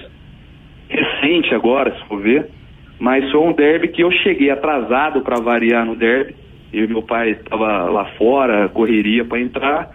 Recente 0.88 1.54
agora, 1.54 1.94
se 1.94 2.04
for 2.08 2.20
ver. 2.20 2.48
Mas 2.98 3.30
foi 3.30 3.40
um 3.40 3.52
derby 3.52 3.86
que 3.86 4.02
eu 4.02 4.10
cheguei 4.10 4.50
atrasado 4.50 5.20
para 5.20 5.40
variar 5.40 5.86
no 5.86 5.94
derby. 5.94 6.34
Eu 6.72 6.84
e 6.84 6.88
meu 6.88 7.02
pai 7.02 7.30
estava 7.30 7.84
lá 7.84 8.06
fora, 8.18 8.68
correria 8.68 9.24
para 9.24 9.40
entrar. 9.40 9.90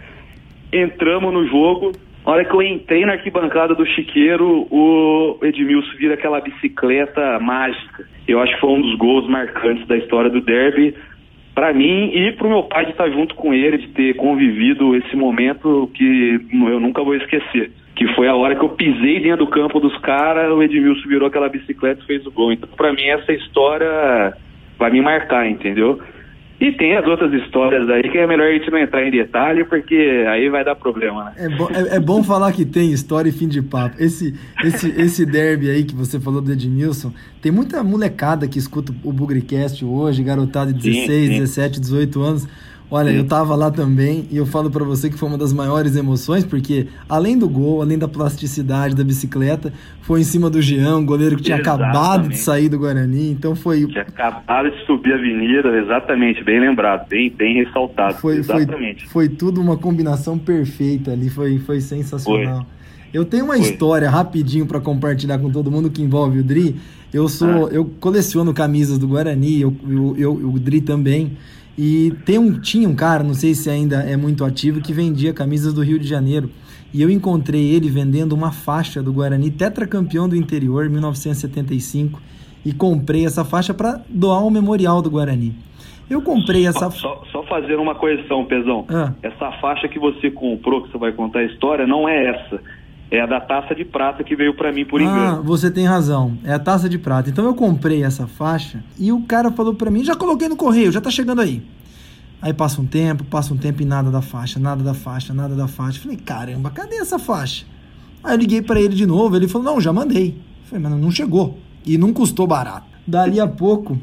Entramos 0.71 1.33
no 1.33 1.45
jogo. 1.45 1.91
Na 2.25 2.31
hora 2.31 2.45
que 2.45 2.55
eu 2.55 2.61
entrei 2.61 3.05
na 3.05 3.13
arquibancada 3.13 3.75
do 3.75 3.85
Chiqueiro, 3.85 4.65
o 4.71 5.37
Edmilson 5.43 5.97
vira 5.97 6.13
aquela 6.13 6.39
bicicleta 6.39 7.37
mágica. 7.41 8.07
Eu 8.25 8.39
acho 8.39 8.53
que 8.53 8.61
foi 8.61 8.69
um 8.69 8.81
dos 8.81 8.97
gols 8.97 9.27
marcantes 9.27 9.85
da 9.87 9.97
história 9.97 10.29
do 10.29 10.39
derby 10.39 10.95
para 11.55 11.73
mim 11.73 12.11
e 12.13 12.33
para 12.33 12.45
o 12.45 12.49
meu 12.49 12.63
pai 12.63 12.85
de 12.85 12.91
estar 12.91 13.09
junto 13.09 13.33
com 13.33 13.53
ele, 13.53 13.77
de 13.77 13.87
ter 13.87 14.13
convivido 14.15 14.93
esse 14.93 15.15
momento 15.15 15.89
que 15.93 16.41
eu 16.51 16.79
nunca 16.81 17.01
vou 17.01 17.15
esquecer. 17.15 17.71
Que 17.95 18.13
foi 18.13 18.27
a 18.27 18.35
hora 18.35 18.55
que 18.55 18.63
eu 18.63 18.69
pisei 18.69 19.21
dentro 19.21 19.45
do 19.45 19.47
campo 19.47 19.79
dos 19.79 19.97
caras, 19.99 20.51
o 20.51 20.61
Edmilson 20.61 21.07
virou 21.07 21.29
aquela 21.29 21.47
bicicleta 21.47 22.01
e 22.03 22.05
fez 22.05 22.25
o 22.27 22.31
gol. 22.31 22.51
Então, 22.51 22.67
para 22.75 22.91
mim, 22.91 23.05
essa 23.05 23.31
história 23.31 24.33
vai 24.77 24.91
me 24.91 25.01
marcar, 25.01 25.49
entendeu? 25.49 26.01
E 26.59 26.71
tem 26.71 26.95
as 26.95 27.05
outras 27.05 27.33
histórias 27.33 27.89
aí 27.89 28.03
que 28.09 28.17
é 28.17 28.25
melhor 28.25 28.47
a 28.47 28.53
gente 28.53 28.71
não 28.71 28.77
entrar 28.77 29.05
em 29.05 29.11
detalhe, 29.11 29.65
porque 29.65 30.25
aí 30.27 30.49
vai 30.49 30.63
dar 30.63 30.75
problema, 30.75 31.25
né? 31.25 31.33
É 31.37 31.49
bom, 31.49 31.69
é, 31.69 31.95
é 31.97 31.99
bom 31.99 32.23
falar 32.23 32.53
que 32.53 32.63
tem 32.63 32.91
história 32.91 33.29
e 33.29 33.31
fim 33.33 33.47
de 33.47 33.61
papo. 33.61 33.95
Esse, 34.01 34.33
esse, 34.63 34.89
esse 34.99 35.25
derby 35.25 35.69
aí 35.69 35.83
que 35.83 35.93
você 35.93 36.17
falou 36.17 36.41
do 36.41 36.51
Edmilson, 36.53 37.11
tem 37.41 37.51
muita 37.51 37.83
molecada 37.83 38.47
que 38.47 38.57
escuta 38.57 38.93
o 39.03 39.11
Bugricast 39.11 39.83
hoje, 39.83 40.23
garotada 40.23 40.71
de 40.71 40.81
16, 40.81 41.07
sim, 41.07 41.33
sim. 41.33 41.39
17, 41.39 41.79
18 41.81 42.21
anos. 42.21 42.47
Olha, 42.89 43.09
eu 43.09 43.25
tava 43.25 43.55
lá 43.55 43.71
também 43.71 44.27
e 44.31 44.37
eu 44.37 44.45
falo 44.45 44.69
para 44.69 44.83
você 44.83 45.09
que 45.09 45.17
foi 45.17 45.27
uma 45.27 45.37
das 45.37 45.51
maiores 45.51 45.95
emoções, 45.95 46.43
porque 46.43 46.87
além 47.09 47.37
do 47.37 47.49
gol, 47.49 47.81
além 47.81 47.97
da 47.97 48.07
plasticidade 48.07 48.95
da 48.95 49.03
bicicleta, 49.03 49.73
foi 50.01 50.21
em 50.21 50.23
cima 50.23 50.49
do 50.49 50.61
Jean, 50.61 50.97
um 50.97 51.05
goleiro 51.05 51.35
que 51.35 51.43
tinha 51.43 51.57
exatamente. 51.57 51.89
acabado 51.89 52.29
de 52.29 52.37
sair 52.37 52.69
do 52.69 52.77
Guarani, 52.77 53.31
então 53.31 53.55
foi... 53.55 53.87
Tinha 53.87 54.03
acabado 54.03 54.69
de 54.69 54.85
subir 54.85 55.13
a 55.13 55.15
avenida, 55.15 55.75
exatamente, 55.77 56.43
bem 56.43 56.59
lembrado, 56.59 57.07
bem, 57.07 57.31
bem 57.31 57.55
ressaltado, 57.63 58.15
foi, 58.15 58.37
exatamente. 58.37 59.07
Foi, 59.07 59.27
foi 59.27 59.35
tudo 59.35 59.59
uma 59.59 59.77
combinação 59.77 60.37
perfeita 60.37 61.11
ali, 61.11 61.29
foi, 61.29 61.57
foi 61.57 61.81
sensacional. 61.81 62.57
Foi. 62.57 62.75
Eu 63.11 63.23
tenho 63.23 63.45
uma 63.45 63.57
história 63.57 64.09
rapidinho 64.09 64.65
para 64.65 64.79
compartilhar 64.79 65.39
com 65.39 65.49
todo 65.49 65.71
mundo 65.71 65.89
que 65.89 66.01
envolve 66.01 66.39
o 66.39 66.43
Dri. 66.43 66.75
Eu 67.13 67.29
sou, 67.29 67.67
ah. 67.67 67.69
eu 67.71 67.85
coleciono 67.85 68.53
camisas 68.53 68.97
do 68.97 69.07
Guarani, 69.07 69.61
eu, 69.61 69.73
eu, 69.87 70.15
eu, 70.17 70.33
o 70.33 70.59
Dri 70.59 70.81
também. 70.81 71.31
E 71.77 72.11
tem 72.25 72.37
um, 72.37 72.59
tinha 72.59 72.87
um 72.87 72.95
cara, 72.95 73.23
não 73.23 73.33
sei 73.33 73.53
se 73.53 73.69
ainda 73.69 73.97
é 73.97 74.15
muito 74.15 74.45
ativo, 74.45 74.81
que 74.81 74.93
vendia 74.93 75.33
camisas 75.33 75.73
do 75.73 75.81
Rio 75.81 75.99
de 75.99 76.07
Janeiro. 76.07 76.49
E 76.93 77.01
eu 77.01 77.09
encontrei 77.09 77.73
ele 77.73 77.89
vendendo 77.89 78.33
uma 78.33 78.51
faixa 78.51 79.03
do 79.03 79.11
Guarani, 79.11 79.51
tetracampeão 79.51 80.29
do 80.29 80.35
interior, 80.35 80.89
1975, 80.89 82.21
e 82.65 82.71
comprei 82.71 83.25
essa 83.25 83.43
faixa 83.43 83.73
para 83.73 84.01
doar 84.09 84.41
ao 84.41 84.49
memorial 84.49 85.01
do 85.01 85.11
Guarani. 85.11 85.53
Eu 86.09 86.21
comprei 86.21 86.67
essa. 86.67 86.89
Só, 86.91 87.23
só 87.31 87.43
fazer 87.43 87.75
uma 87.75 87.95
correção, 87.95 88.45
Pezão. 88.45 88.85
Ah. 88.89 89.13
Essa 89.21 89.51
faixa 89.53 89.87
que 89.87 89.99
você 89.99 90.29
comprou, 90.29 90.83
que 90.83 90.91
você 90.91 90.97
vai 90.97 91.11
contar 91.11 91.39
a 91.39 91.43
história, 91.43 91.85
não 91.85 92.07
é 92.07 92.27
essa. 92.27 92.61
É 93.11 93.21
a 93.21 93.25
da 93.25 93.39
taça 93.39 93.75
de 93.75 93.85
prata 93.85 94.23
que 94.23 94.35
veio 94.35 94.55
para 94.55 94.71
mim 94.71 94.83
por 94.83 94.99
engano. 94.99 95.39
Ah, 95.39 95.41
você 95.41 95.69
tem 95.69 95.85
razão. 95.85 96.37
É 96.43 96.53
a 96.53 96.59
taça 96.59 96.89
de 96.89 96.97
prata. 96.97 97.29
Então 97.29 97.45
eu 97.45 97.53
comprei 97.53 98.03
essa 98.03 98.25
faixa 98.25 98.83
e 98.97 99.11
o 99.11 99.21
cara 99.21 99.51
falou 99.51 99.75
para 99.75 99.91
mim: 99.91 100.03
já 100.03 100.15
coloquei 100.15 100.49
no 100.49 100.55
correio, 100.55 100.91
já 100.91 100.99
tá 100.99 101.11
chegando 101.11 101.41
aí. 101.41 101.63
Aí 102.41 102.53
passa 102.53 102.81
um 102.81 102.85
tempo, 102.85 103.23
passa 103.23 103.53
um 103.53 103.57
tempo 103.57 103.81
e 103.81 103.85
nada 103.85 104.11
da 104.11 104.21
faixa, 104.21 104.59
nada 104.59 104.83
da 104.83 104.93
faixa, 104.93 105.33
nada 105.33 105.55
da 105.55 105.67
faixa. 105.67 105.99
Falei: 106.01 106.17
caramba, 106.17 106.69
cadê 106.71 106.95
essa 106.95 107.19
faixa? 107.19 107.65
Aí 108.23 108.33
eu 108.33 108.39
liguei 108.39 108.61
para 108.61 108.81
ele 108.81 108.95
de 108.95 109.05
novo. 109.05 109.35
Ele 109.35 109.47
falou: 109.47 109.73
não, 109.73 109.81
já 109.81 109.93
mandei. 109.93 110.37
Falei: 110.65 110.83
mas 110.83 110.99
não 110.99 111.11
chegou. 111.11 111.59
E 111.85 111.97
não 111.97 112.11
custou 112.11 112.47
barato. 112.47 112.87
Dali 113.05 113.39
a 113.39 113.47
pouco, 113.47 113.99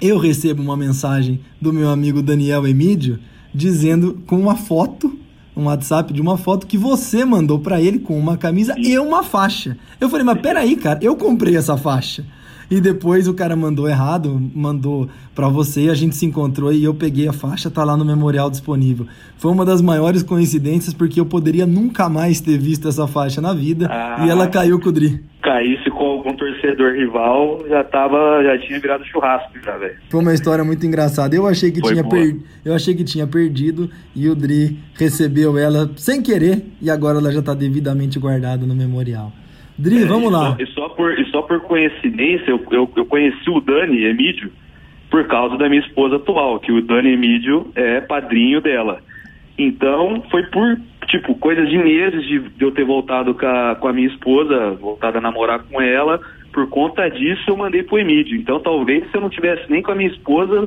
eu 0.00 0.18
recebo 0.18 0.62
uma 0.62 0.76
mensagem 0.76 1.40
do 1.60 1.72
meu 1.72 1.88
amigo 1.88 2.22
Daniel 2.22 2.66
Emídio 2.66 3.18
dizendo 3.52 4.22
com 4.26 4.38
uma 4.38 4.56
foto 4.56 5.18
um 5.56 5.64
WhatsApp 5.64 6.12
de 6.12 6.20
uma 6.20 6.36
foto 6.36 6.66
que 6.66 6.78
você 6.78 7.24
mandou 7.24 7.58
para 7.58 7.80
ele 7.80 7.98
com 7.98 8.18
uma 8.18 8.36
camisa 8.36 8.74
e 8.78 8.98
uma 8.98 9.22
faixa. 9.22 9.76
Eu 10.00 10.08
falei, 10.08 10.24
mas 10.24 10.40
peraí, 10.40 10.76
cara, 10.76 10.98
eu 11.02 11.16
comprei 11.16 11.56
essa 11.56 11.76
faixa. 11.76 12.24
E 12.70 12.80
depois 12.80 13.26
o 13.26 13.34
cara 13.34 13.56
mandou 13.56 13.88
errado, 13.88 14.40
mandou 14.54 15.08
para 15.34 15.48
você 15.48 15.86
e 15.86 15.90
a 15.90 15.94
gente 15.94 16.14
se 16.14 16.24
encontrou 16.24 16.72
e 16.72 16.84
eu 16.84 16.94
peguei 16.94 17.26
a 17.26 17.32
faixa, 17.32 17.68
tá 17.68 17.82
lá 17.82 17.96
no 17.96 18.04
memorial 18.04 18.48
disponível. 18.48 19.08
Foi 19.36 19.50
uma 19.50 19.64
das 19.64 19.82
maiores 19.82 20.22
coincidências 20.22 20.94
porque 20.94 21.18
eu 21.18 21.26
poderia 21.26 21.66
nunca 21.66 22.08
mais 22.08 22.40
ter 22.40 22.56
visto 22.58 22.86
essa 22.86 23.08
faixa 23.08 23.40
na 23.40 23.52
vida 23.52 23.88
ah, 23.90 24.24
e 24.24 24.30
ela 24.30 24.46
caiu 24.46 24.78
com 24.78 24.88
o 24.88 24.92
Dri. 24.92 25.20
Caísse 25.42 25.89
com 26.22 26.28
algum 26.28 26.36
torcedor 26.36 26.92
rival, 26.92 27.64
já 27.68 27.82
tava, 27.82 28.42
já 28.42 28.58
tinha 28.58 28.78
virado 28.78 29.04
churrasco 29.06 29.58
já, 29.62 29.76
velho. 29.76 29.96
Foi 30.08 30.20
uma 30.20 30.34
história 30.34 30.64
muito 30.64 30.86
engraçada. 30.86 31.34
Eu 31.34 31.46
achei 31.46 31.70
que 31.70 31.80
tinha 31.80 32.06
per... 32.06 32.36
eu 32.64 32.74
achei 32.74 32.94
que 32.94 33.04
tinha 33.04 33.26
perdido 33.26 33.90
e 34.14 34.28
o 34.28 34.34
Dri 34.34 34.78
recebeu 34.98 35.58
ela 35.58 35.90
sem 35.96 36.22
querer 36.22 36.62
e 36.80 36.90
agora 36.90 37.18
ela 37.18 37.32
já 37.32 37.42
tá 37.42 37.54
devidamente 37.54 38.18
guardada 38.18 38.66
no 38.66 38.74
memorial. 38.74 39.32
Dri, 39.78 40.02
é, 40.02 40.06
vamos 40.06 40.30
lá. 40.30 40.56
E 40.58 40.66
só, 40.66 40.88
por, 40.90 41.18
e 41.18 41.24
só 41.30 41.42
por 41.42 41.60
coincidência, 41.60 42.50
eu, 42.50 42.60
eu, 42.70 42.90
eu, 42.94 43.06
conheci 43.06 43.48
o 43.48 43.60
Dani 43.60 44.04
Emídio 44.04 44.52
por 45.10 45.26
causa 45.26 45.56
da 45.56 45.68
minha 45.68 45.80
esposa 45.80 46.16
atual, 46.16 46.60
que 46.60 46.70
o 46.70 46.82
Dani 46.82 47.12
Emídio 47.12 47.70
é 47.74 48.00
padrinho 48.00 48.60
dela. 48.60 49.00
Então, 49.62 50.22
foi 50.30 50.42
por, 50.44 50.80
tipo, 51.06 51.34
coisas 51.34 51.68
de 51.68 51.76
meses 51.76 52.26
de, 52.26 52.38
de 52.38 52.64
eu 52.64 52.72
ter 52.72 52.84
voltado 52.84 53.34
com 53.34 53.46
a, 53.46 53.76
com 53.76 53.88
a 53.88 53.92
minha 53.92 54.08
esposa, 54.08 54.70
voltado 54.80 55.18
a 55.18 55.20
namorar 55.20 55.62
com 55.64 55.80
ela. 55.82 56.18
Por 56.50 56.66
conta 56.70 57.08
disso, 57.10 57.42
eu 57.46 57.56
mandei 57.56 57.82
pro 57.82 57.98
Emídio. 57.98 58.38
Então, 58.38 58.58
talvez 58.58 59.08
se 59.10 59.16
eu 59.16 59.20
não 59.20 59.28
tivesse 59.28 59.70
nem 59.70 59.82
com 59.82 59.92
a 59.92 59.94
minha 59.94 60.10
esposa, 60.10 60.66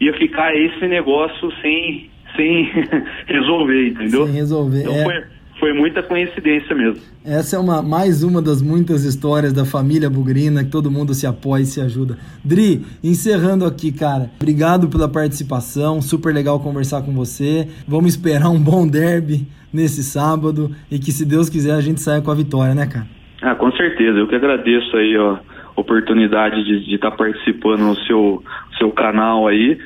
ia 0.00 0.14
ficar 0.14 0.56
esse 0.56 0.86
negócio 0.88 1.52
sem, 1.60 2.10
sem 2.34 2.64
resolver, 3.28 3.88
entendeu? 3.88 4.24
Sem 4.26 4.34
resolver. 4.34 4.80
Então, 4.80 4.94
é. 4.94 5.04
foi 5.04 5.22
foi 5.60 5.74
muita 5.74 6.02
coincidência 6.02 6.74
mesmo. 6.74 7.00
Essa 7.24 7.56
é 7.56 7.58
uma, 7.58 7.82
mais 7.82 8.24
uma 8.24 8.40
das 8.40 8.62
muitas 8.62 9.04
histórias 9.04 9.52
da 9.52 9.64
família 9.64 10.08
Bugrina, 10.08 10.64
que 10.64 10.70
todo 10.70 10.90
mundo 10.90 11.12
se 11.12 11.26
apoia 11.26 11.62
e 11.62 11.66
se 11.66 11.80
ajuda. 11.80 12.16
Dri, 12.42 12.82
encerrando 13.04 13.66
aqui, 13.66 13.92
cara, 13.92 14.30
obrigado 14.40 14.88
pela 14.88 15.08
participação, 15.08 16.00
super 16.00 16.34
legal 16.34 16.58
conversar 16.58 17.02
com 17.02 17.12
você. 17.12 17.68
Vamos 17.86 18.14
esperar 18.14 18.48
um 18.48 18.58
bom 18.58 18.88
derby 18.88 19.46
nesse 19.72 20.02
sábado 20.02 20.70
e 20.90 20.98
que, 20.98 21.12
se 21.12 21.24
Deus 21.24 21.50
quiser, 21.50 21.74
a 21.74 21.80
gente 21.80 22.00
saia 22.00 22.22
com 22.22 22.30
a 22.30 22.34
vitória, 22.34 22.74
né, 22.74 22.86
cara? 22.86 23.06
Ah, 23.42 23.54
com 23.54 23.70
certeza. 23.72 24.18
Eu 24.18 24.26
que 24.26 24.34
agradeço 24.34 24.96
aí, 24.96 25.16
ó, 25.16 25.34
a 25.34 25.80
oportunidade 25.80 26.64
de 26.64 26.94
estar 26.94 27.10
tá 27.10 27.16
participando 27.16 27.80
no 27.80 27.96
seu, 28.06 28.42
seu 28.78 28.90
canal 28.90 29.46
aí. 29.46 29.78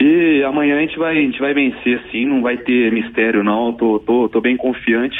E 0.00 0.42
amanhã 0.44 0.78
a 0.78 0.80
gente 0.80 0.98
vai, 0.98 1.18
a 1.18 1.20
gente 1.20 1.38
vai 1.38 1.52
vencer 1.52 2.00
sim, 2.10 2.24
não 2.24 2.40
vai 2.40 2.56
ter 2.56 2.90
mistério 2.90 3.44
não, 3.44 3.72
tô, 3.72 3.98
tô, 3.98 4.28
tô 4.28 4.40
bem 4.40 4.56
confiante. 4.56 5.18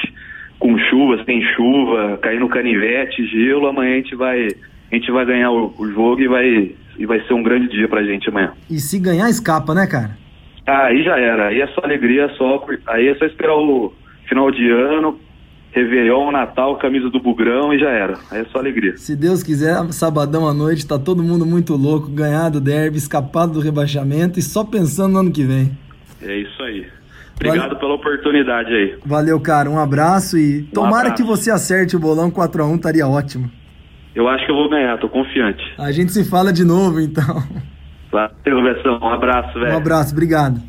Com 0.58 0.78
chuvas, 0.78 1.24
tem 1.24 1.42
chuva, 1.54 2.18
caindo 2.18 2.48
canivete, 2.48 3.26
gelo, 3.26 3.66
amanhã 3.66 3.94
a 3.94 3.96
gente 3.96 4.14
vai, 4.14 4.46
a 4.90 4.94
gente 4.94 5.10
vai 5.10 5.24
ganhar 5.24 5.50
o, 5.50 5.74
o 5.78 5.90
jogo 5.90 6.20
e 6.20 6.28
vai, 6.28 6.70
e 6.98 7.06
vai 7.06 7.20
ser 7.26 7.34
um 7.34 7.42
grande 7.42 7.68
dia 7.68 7.88
pra 7.88 8.02
gente 8.02 8.28
amanhã. 8.28 8.52
E 8.68 8.78
se 8.78 8.98
ganhar, 8.98 9.28
escapa, 9.30 9.74
né, 9.74 9.86
cara? 9.86 10.18
Aí 10.66 11.02
já 11.02 11.18
era. 11.18 11.48
Aí 11.48 11.60
é 11.60 11.66
só 11.68 11.82
alegria, 11.82 12.28
só. 12.36 12.64
Aí 12.86 13.08
é 13.08 13.14
só 13.14 13.24
esperar 13.24 13.56
o 13.56 13.92
final 14.28 14.50
de 14.50 14.70
ano, 14.70 15.18
Réveillon, 15.72 16.32
Natal, 16.32 16.76
camisa 16.76 17.08
do 17.08 17.20
Bugrão 17.20 17.72
e 17.72 17.78
já 17.78 17.88
era. 17.90 18.18
Aí 18.30 18.40
é 18.40 18.44
só 18.46 18.58
alegria. 18.58 18.96
Se 18.96 19.14
Deus 19.14 19.42
quiser, 19.42 19.76
sabadão 19.92 20.48
à 20.48 20.52
noite, 20.52 20.86
tá 20.86 20.98
todo 20.98 21.22
mundo 21.22 21.46
muito 21.46 21.76
louco, 21.76 22.10
ganhado 22.10 22.58
o 22.58 22.60
derby, 22.60 22.98
escapado 22.98 23.52
do 23.52 23.60
rebaixamento 23.60 24.38
e 24.38 24.42
só 24.42 24.64
pensando 24.64 25.12
no 25.12 25.18
ano 25.20 25.30
que 25.30 25.44
vem. 25.44 25.70
É 26.22 26.36
isso 26.36 26.62
aí. 26.62 26.86
Obrigado 27.36 27.60
Valeu. 27.62 27.78
pela 27.78 27.94
oportunidade 27.94 28.68
aí. 28.70 28.98
Valeu, 29.06 29.40
cara. 29.40 29.70
Um 29.70 29.78
abraço 29.78 30.36
e 30.36 30.60
um 30.62 30.74
tomara 30.74 31.08
abraço. 31.08 31.14
que 31.16 31.22
você 31.22 31.50
acerte 31.50 31.96
o 31.96 32.00
bolão 32.00 32.30
4x1, 32.30 32.76
estaria 32.76 33.06
ótimo. 33.06 33.50
Eu 34.14 34.28
acho 34.28 34.44
que 34.44 34.50
eu 34.50 34.56
vou 34.56 34.68
ganhar, 34.68 34.98
tô 34.98 35.08
confiante. 35.08 35.62
A 35.78 35.92
gente 35.92 36.12
se 36.12 36.28
fala 36.28 36.52
de 36.52 36.64
novo, 36.64 37.00
então. 37.00 37.42
Valeu, 38.10 38.62
Versão. 38.62 38.98
Um 39.00 39.08
abraço, 39.08 39.58
velho. 39.58 39.72
Um 39.72 39.76
abraço, 39.76 40.12
obrigado. 40.12 40.60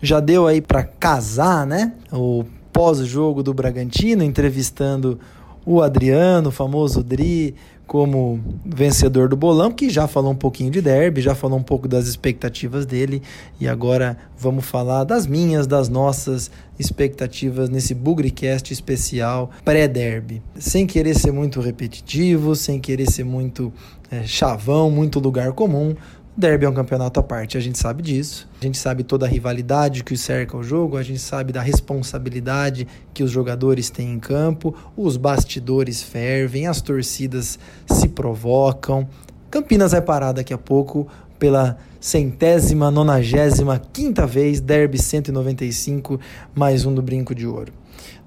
Já 0.00 0.20
deu 0.20 0.46
aí 0.46 0.60
para 0.60 0.84
casar, 0.84 1.66
né? 1.66 1.92
O 2.12 2.44
pós-jogo 2.72 3.42
do 3.42 3.54
Bragantino, 3.54 4.22
entrevistando 4.22 5.18
o 5.64 5.82
Adriano, 5.82 6.50
o 6.50 6.52
famoso 6.52 7.02
Dri, 7.02 7.54
como 7.86 8.40
vencedor 8.64 9.28
do 9.28 9.36
bolão, 9.36 9.70
que 9.70 9.88
já 9.88 10.08
falou 10.08 10.32
um 10.32 10.36
pouquinho 10.36 10.70
de 10.70 10.80
derby, 10.80 11.20
já 11.20 11.34
falou 11.34 11.58
um 11.58 11.62
pouco 11.62 11.86
das 11.86 12.06
expectativas 12.06 12.84
dele, 12.84 13.22
e 13.60 13.68
agora 13.68 14.16
vamos 14.36 14.64
falar 14.64 15.04
das 15.04 15.26
minhas, 15.26 15.66
das 15.66 15.88
nossas 15.88 16.50
expectativas 16.78 17.68
nesse 17.68 17.94
Bugrecast 17.94 18.72
especial 18.72 19.50
pré-derby. 19.64 20.42
Sem 20.58 20.86
querer 20.86 21.14
ser 21.14 21.32
muito 21.32 21.60
repetitivo, 21.60 22.56
sem 22.56 22.80
querer 22.80 23.10
ser 23.10 23.24
muito 23.24 23.72
é, 24.10 24.24
chavão, 24.24 24.90
muito 24.90 25.20
lugar 25.20 25.52
comum, 25.52 25.94
Derby 26.38 26.66
é 26.66 26.68
um 26.68 26.74
campeonato 26.74 27.18
à 27.18 27.22
parte, 27.22 27.56
a 27.56 27.60
gente 27.60 27.78
sabe 27.78 28.02
disso. 28.02 28.46
A 28.60 28.64
gente 28.66 28.76
sabe 28.76 29.02
toda 29.02 29.24
a 29.24 29.28
rivalidade 29.28 30.04
que 30.04 30.18
cerca 30.18 30.54
o 30.54 30.62
jogo, 30.62 30.98
a 30.98 31.02
gente 31.02 31.18
sabe 31.18 31.50
da 31.50 31.62
responsabilidade 31.62 32.86
que 33.14 33.22
os 33.22 33.30
jogadores 33.30 33.88
têm 33.88 34.12
em 34.12 34.18
campo, 34.18 34.74
os 34.94 35.16
bastidores 35.16 36.02
fervem, 36.02 36.66
as 36.66 36.82
torcidas 36.82 37.58
se 37.86 38.08
provocam. 38.08 39.08
Campinas 39.50 39.92
vai 39.92 40.02
parar 40.02 40.32
daqui 40.32 40.52
a 40.52 40.58
pouco 40.58 41.08
pela 41.38 41.78
centésima, 41.98 42.90
nonagésima, 42.90 43.80
quinta 43.90 44.26
vez, 44.26 44.60
Derby 44.60 44.98
195, 44.98 46.20
mais 46.54 46.84
um 46.84 46.94
do 46.94 47.00
Brinco 47.00 47.34
de 47.34 47.46
Ouro. 47.46 47.72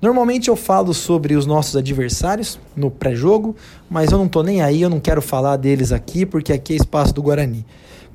Normalmente 0.01 0.47
eu 0.47 0.55
falo 0.55 0.95
sobre 0.95 1.35
os 1.35 1.45
nossos 1.45 1.75
adversários 1.75 2.59
no 2.75 2.89
pré-jogo, 2.89 3.55
mas 3.87 4.11
eu 4.11 4.17
não 4.17 4.27
tô 4.27 4.41
nem 4.41 4.63
aí, 4.63 4.81
eu 4.81 4.89
não 4.89 4.99
quero 4.99 5.21
falar 5.21 5.57
deles 5.57 5.91
aqui, 5.91 6.25
porque 6.25 6.51
aqui 6.51 6.73
é 6.73 6.77
espaço 6.77 7.13
do 7.13 7.21
Guarani. 7.21 7.63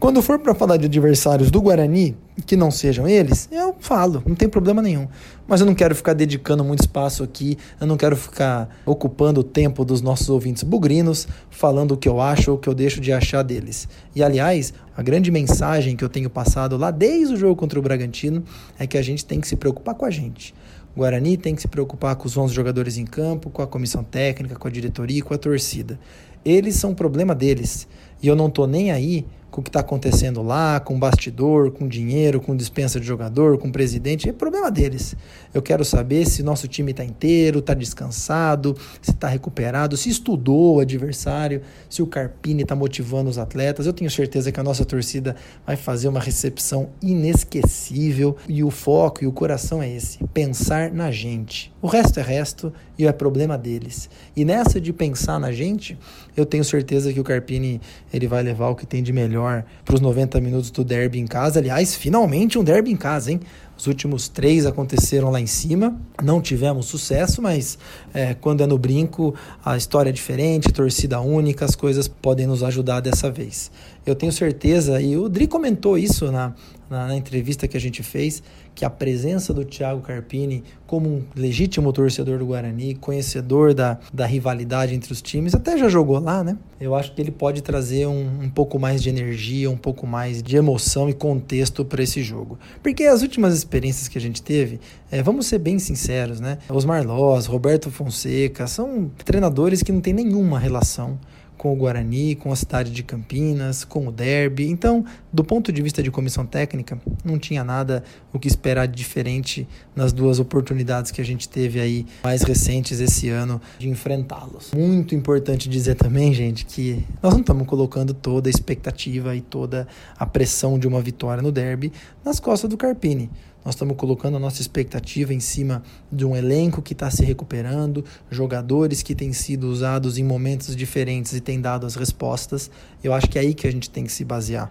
Quando 0.04 0.20
for 0.20 0.38
para 0.38 0.54
falar 0.54 0.76
de 0.76 0.84
adversários 0.84 1.50
do 1.50 1.62
Guarani, 1.62 2.14
que 2.44 2.56
não 2.56 2.70
sejam 2.70 3.08
eles, 3.08 3.48
eu 3.50 3.74
falo, 3.80 4.22
não 4.26 4.34
tem 4.34 4.50
problema 4.50 4.82
nenhum. 4.82 5.08
Mas 5.48 5.62
eu 5.62 5.66
não 5.66 5.74
quero 5.74 5.94
ficar 5.94 6.12
dedicando 6.12 6.62
muito 6.62 6.80
espaço 6.80 7.22
aqui, 7.22 7.56
eu 7.80 7.86
não 7.86 7.96
quero 7.96 8.14
ficar 8.14 8.68
ocupando 8.84 9.40
o 9.40 9.42
tempo 9.42 9.82
dos 9.82 10.02
nossos 10.02 10.28
ouvintes 10.28 10.62
bugrinos, 10.62 11.26
falando 11.48 11.92
o 11.92 11.96
que 11.96 12.06
eu 12.06 12.20
acho 12.20 12.50
ou 12.50 12.58
o 12.58 12.60
que 12.60 12.68
eu 12.68 12.74
deixo 12.74 13.00
de 13.00 13.14
achar 13.14 13.42
deles. 13.42 13.88
E 14.14 14.22
aliás, 14.22 14.74
a 14.94 15.02
grande 15.02 15.30
mensagem 15.30 15.96
que 15.96 16.04
eu 16.04 16.10
tenho 16.10 16.28
passado 16.28 16.76
lá 16.76 16.90
desde 16.90 17.32
o 17.32 17.36
jogo 17.38 17.56
contra 17.56 17.78
o 17.78 17.82
Bragantino 17.82 18.44
é 18.78 18.86
que 18.86 18.98
a 18.98 19.02
gente 19.02 19.24
tem 19.24 19.40
que 19.40 19.48
se 19.48 19.56
preocupar 19.56 19.94
com 19.94 20.04
a 20.04 20.10
gente. 20.10 20.54
O 20.94 21.00
Guarani 21.00 21.38
tem 21.38 21.54
que 21.54 21.62
se 21.62 21.68
preocupar 21.68 22.14
com 22.16 22.26
os 22.26 22.36
11 22.36 22.52
jogadores 22.52 22.98
em 22.98 23.06
campo, 23.06 23.48
com 23.48 23.62
a 23.62 23.66
comissão 23.66 24.04
técnica, 24.04 24.54
com 24.54 24.68
a 24.68 24.70
diretoria 24.70 25.20
e 25.20 25.22
com 25.22 25.32
a 25.32 25.38
torcida. 25.38 25.98
Eles 26.44 26.74
são 26.74 26.94
problema 26.94 27.34
deles. 27.34 27.88
E 28.22 28.28
eu 28.28 28.36
não 28.36 28.50
tô 28.50 28.66
nem 28.66 28.92
aí 28.92 29.26
com 29.54 29.60
o 29.60 29.62
que 29.64 29.68
está 29.68 29.78
acontecendo 29.78 30.42
lá, 30.42 30.80
com 30.80 30.98
bastidor, 30.98 31.70
com 31.70 31.86
dinheiro, 31.86 32.40
com 32.40 32.56
dispensa 32.56 32.98
de 32.98 33.06
jogador, 33.06 33.56
com 33.56 33.70
presidente, 33.70 34.28
é 34.28 34.32
problema 34.32 34.68
deles. 34.68 35.14
Eu 35.54 35.62
quero 35.62 35.84
saber 35.84 36.26
se 36.26 36.42
nosso 36.42 36.66
time 36.66 36.90
está 36.90 37.04
inteiro, 37.04 37.60
está 37.60 37.72
descansado, 37.72 38.76
se 39.00 39.12
está 39.12 39.28
recuperado, 39.28 39.96
se 39.96 40.08
estudou 40.08 40.78
o 40.78 40.80
adversário, 40.80 41.62
se 41.88 42.02
o 42.02 42.06
Carpini 42.08 42.62
está 42.62 42.74
motivando 42.74 43.30
os 43.30 43.38
atletas. 43.38 43.86
Eu 43.86 43.92
tenho 43.92 44.10
certeza 44.10 44.50
que 44.50 44.58
a 44.58 44.62
nossa 44.64 44.84
torcida 44.84 45.36
vai 45.64 45.76
fazer 45.76 46.08
uma 46.08 46.18
recepção 46.18 46.88
inesquecível 47.00 48.36
e 48.48 48.64
o 48.64 48.72
foco 48.72 49.22
e 49.22 49.26
o 49.28 49.32
coração 49.32 49.80
é 49.80 49.88
esse: 49.88 50.18
pensar 50.34 50.90
na 50.90 51.12
gente. 51.12 51.72
O 51.80 51.86
resto 51.86 52.18
é 52.18 52.22
resto 52.24 52.72
e 52.98 53.06
é 53.06 53.12
problema 53.12 53.56
deles. 53.56 54.08
E 54.34 54.44
nessa 54.44 54.80
de 54.80 54.92
pensar 54.92 55.38
na 55.38 55.52
gente, 55.52 55.96
eu 56.36 56.44
tenho 56.44 56.64
certeza 56.64 57.12
que 57.12 57.20
o 57.20 57.24
Carpini 57.24 57.80
ele 58.12 58.26
vai 58.26 58.42
levar 58.42 58.68
o 58.70 58.74
que 58.74 58.86
tem 58.86 59.02
de 59.02 59.12
melhor 59.12 59.43
para 59.84 59.94
os 59.94 60.00
90 60.00 60.40
minutos 60.40 60.70
do 60.70 60.84
derby 60.84 61.18
em 61.18 61.26
casa. 61.26 61.60
Aliás, 61.60 61.94
finalmente 61.94 62.58
um 62.58 62.64
derby 62.64 62.90
em 62.90 62.96
casa, 62.96 63.32
hein? 63.32 63.40
Os 63.76 63.88
últimos 63.88 64.28
três 64.28 64.66
aconteceram 64.66 65.30
lá 65.30 65.40
em 65.40 65.46
cima, 65.46 66.00
não 66.22 66.40
tivemos 66.40 66.86
sucesso, 66.86 67.42
mas 67.42 67.76
é, 68.12 68.32
quando 68.32 68.62
é 68.62 68.66
no 68.66 68.78
brinco, 68.78 69.34
a 69.64 69.76
história 69.76 70.10
é 70.10 70.12
diferente, 70.12 70.72
torcida 70.72 71.20
única, 71.20 71.64
as 71.64 71.74
coisas 71.74 72.06
podem 72.06 72.46
nos 72.46 72.62
ajudar 72.62 73.00
dessa 73.00 73.30
vez. 73.30 73.72
Eu 74.06 74.14
tenho 74.14 74.30
certeza, 74.30 75.00
e 75.00 75.16
o 75.16 75.28
Dri 75.28 75.48
comentou 75.48 75.98
isso 75.98 76.30
na, 76.30 76.54
na, 76.88 77.08
na 77.08 77.16
entrevista 77.16 77.66
que 77.66 77.76
a 77.76 77.80
gente 77.80 78.02
fez, 78.02 78.42
que 78.74 78.84
a 78.84 78.90
presença 78.90 79.52
do 79.52 79.64
Thiago 79.64 80.00
Carpini 80.00 80.64
como 80.86 81.08
um 81.08 81.24
legítimo 81.34 81.92
torcedor 81.92 82.38
do 82.38 82.46
Guarani, 82.46 82.94
conhecedor 82.94 83.74
da, 83.74 83.98
da 84.12 84.26
rivalidade 84.26 84.94
entre 84.94 85.12
os 85.12 85.20
times, 85.20 85.54
até 85.54 85.76
já 85.76 85.88
jogou 85.88 86.20
lá, 86.20 86.44
né? 86.44 86.56
Eu 86.80 86.94
acho 86.94 87.14
que 87.14 87.20
ele 87.20 87.30
pode 87.30 87.62
trazer 87.62 88.06
um, 88.06 88.42
um 88.42 88.50
pouco 88.50 88.78
mais 88.78 89.02
de 89.02 89.08
energia, 89.08 89.70
um 89.70 89.76
pouco 89.76 90.06
mais 90.06 90.42
de 90.42 90.56
emoção 90.56 91.08
e 91.08 91.14
contexto 91.14 91.84
para 91.84 92.02
esse 92.02 92.22
jogo. 92.22 92.58
Porque 92.82 93.04
as 93.04 93.22
últimas 93.22 93.54
experiências 93.54 94.06
que 94.06 94.18
a 94.18 94.20
gente 94.20 94.42
teve, 94.42 94.78
é, 95.10 95.22
vamos 95.22 95.46
ser 95.46 95.58
bem 95.58 95.78
sinceros, 95.78 96.38
né? 96.38 96.58
Osmar 96.68 97.04
Loz, 97.04 97.46
Roberto 97.46 97.90
Fonseca, 97.90 98.66
são 98.66 99.10
treinadores 99.24 99.82
que 99.82 99.90
não 99.90 100.00
têm 100.00 100.12
nenhuma 100.12 100.58
relação 100.58 101.18
com 101.64 101.72
o 101.72 101.76
Guarani, 101.76 102.34
com 102.34 102.52
a 102.52 102.56
cidade 102.56 102.90
de 102.90 103.02
Campinas, 103.02 103.84
com 103.84 104.06
o 104.06 104.12
Derby. 104.12 104.68
Então, 104.68 105.02
do 105.32 105.42
ponto 105.42 105.72
de 105.72 105.80
vista 105.80 106.02
de 106.02 106.10
comissão 106.10 106.44
técnica, 106.44 107.00
não 107.24 107.38
tinha 107.38 107.64
nada 107.64 108.04
o 108.34 108.38
que 108.38 108.46
esperar 108.46 108.86
de 108.86 108.94
diferente 108.94 109.66
nas 109.96 110.12
duas 110.12 110.38
oportunidades 110.38 111.10
que 111.10 111.22
a 111.22 111.24
gente 111.24 111.48
teve 111.48 111.80
aí 111.80 112.04
mais 112.22 112.42
recentes 112.42 113.00
esse 113.00 113.30
ano 113.30 113.58
de 113.78 113.88
enfrentá-los. 113.88 114.72
Muito 114.74 115.14
importante 115.14 115.66
dizer 115.66 115.94
também, 115.94 116.34
gente, 116.34 116.66
que 116.66 117.02
nós 117.22 117.32
não 117.32 117.40
estamos 117.40 117.66
colocando 117.66 118.12
toda 118.12 118.46
a 118.46 118.50
expectativa 118.50 119.34
e 119.34 119.40
toda 119.40 119.88
a 120.18 120.26
pressão 120.26 120.78
de 120.78 120.86
uma 120.86 121.00
vitória 121.00 121.42
no 121.42 121.50
Derby 121.50 121.94
nas 122.22 122.38
costas 122.38 122.68
do 122.68 122.76
Carpini. 122.76 123.30
Nós 123.64 123.74
estamos 123.74 123.96
colocando 123.96 124.36
a 124.36 124.40
nossa 124.40 124.60
expectativa 124.60 125.32
em 125.32 125.40
cima 125.40 125.82
de 126.12 126.26
um 126.26 126.36
elenco 126.36 126.82
que 126.82 126.92
está 126.92 127.10
se 127.10 127.24
recuperando, 127.24 128.04
jogadores 128.30 129.02
que 129.02 129.14
têm 129.14 129.32
sido 129.32 129.68
usados 129.68 130.18
em 130.18 130.22
momentos 130.22 130.76
diferentes 130.76 131.32
e 131.32 131.40
têm 131.40 131.60
dado 131.60 131.86
as 131.86 131.94
respostas. 131.94 132.70
Eu 133.02 133.14
acho 133.14 133.28
que 133.28 133.38
é 133.38 133.40
aí 133.42 133.54
que 133.54 133.66
a 133.66 133.72
gente 133.72 133.88
tem 133.88 134.04
que 134.04 134.12
se 134.12 134.24
basear. 134.24 134.70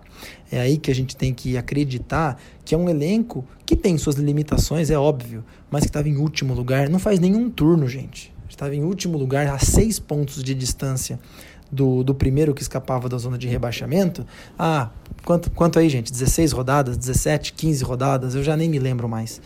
É 0.51 0.59
aí 0.59 0.77
que 0.77 0.91
a 0.91 0.95
gente 0.95 1.15
tem 1.15 1.33
que 1.33 1.57
acreditar 1.57 2.39
que 2.63 2.75
é 2.75 2.77
um 2.77 2.87
elenco 2.87 3.43
que 3.65 3.75
tem 3.75 3.97
suas 3.97 4.15
limitações, 4.15 4.91
é 4.91 4.97
óbvio, 4.97 5.43
mas 5.71 5.81
que 5.81 5.89
estava 5.89 6.07
em 6.07 6.17
último 6.17 6.53
lugar. 6.53 6.87
Não 6.87 6.99
faz 6.99 7.19
nenhum 7.19 7.49
turno, 7.49 7.87
gente. 7.87 8.31
Estava 8.47 8.75
em 8.75 8.83
último 8.83 9.17
lugar, 9.17 9.47
a 9.47 9.57
seis 9.57 9.97
pontos 9.97 10.43
de 10.43 10.53
distância 10.53 11.19
do, 11.73 12.03
do 12.03 12.13
primeiro 12.13 12.53
que 12.53 12.61
escapava 12.61 13.09
da 13.09 13.17
zona 13.17 13.37
de 13.37 13.47
rebaixamento. 13.47 14.25
Ah, 14.57 14.89
quanto, 15.25 15.51
quanto 15.51 15.79
aí, 15.79 15.89
gente? 15.89 16.11
16 16.11 16.51
rodadas, 16.51 16.97
17, 16.97 17.53
15 17.53 17.83
rodadas, 17.83 18.35
eu 18.35 18.43
já 18.43 18.55
nem 18.55 18.69
me 18.69 18.79
lembro 18.79 19.09
mais. 19.09 19.41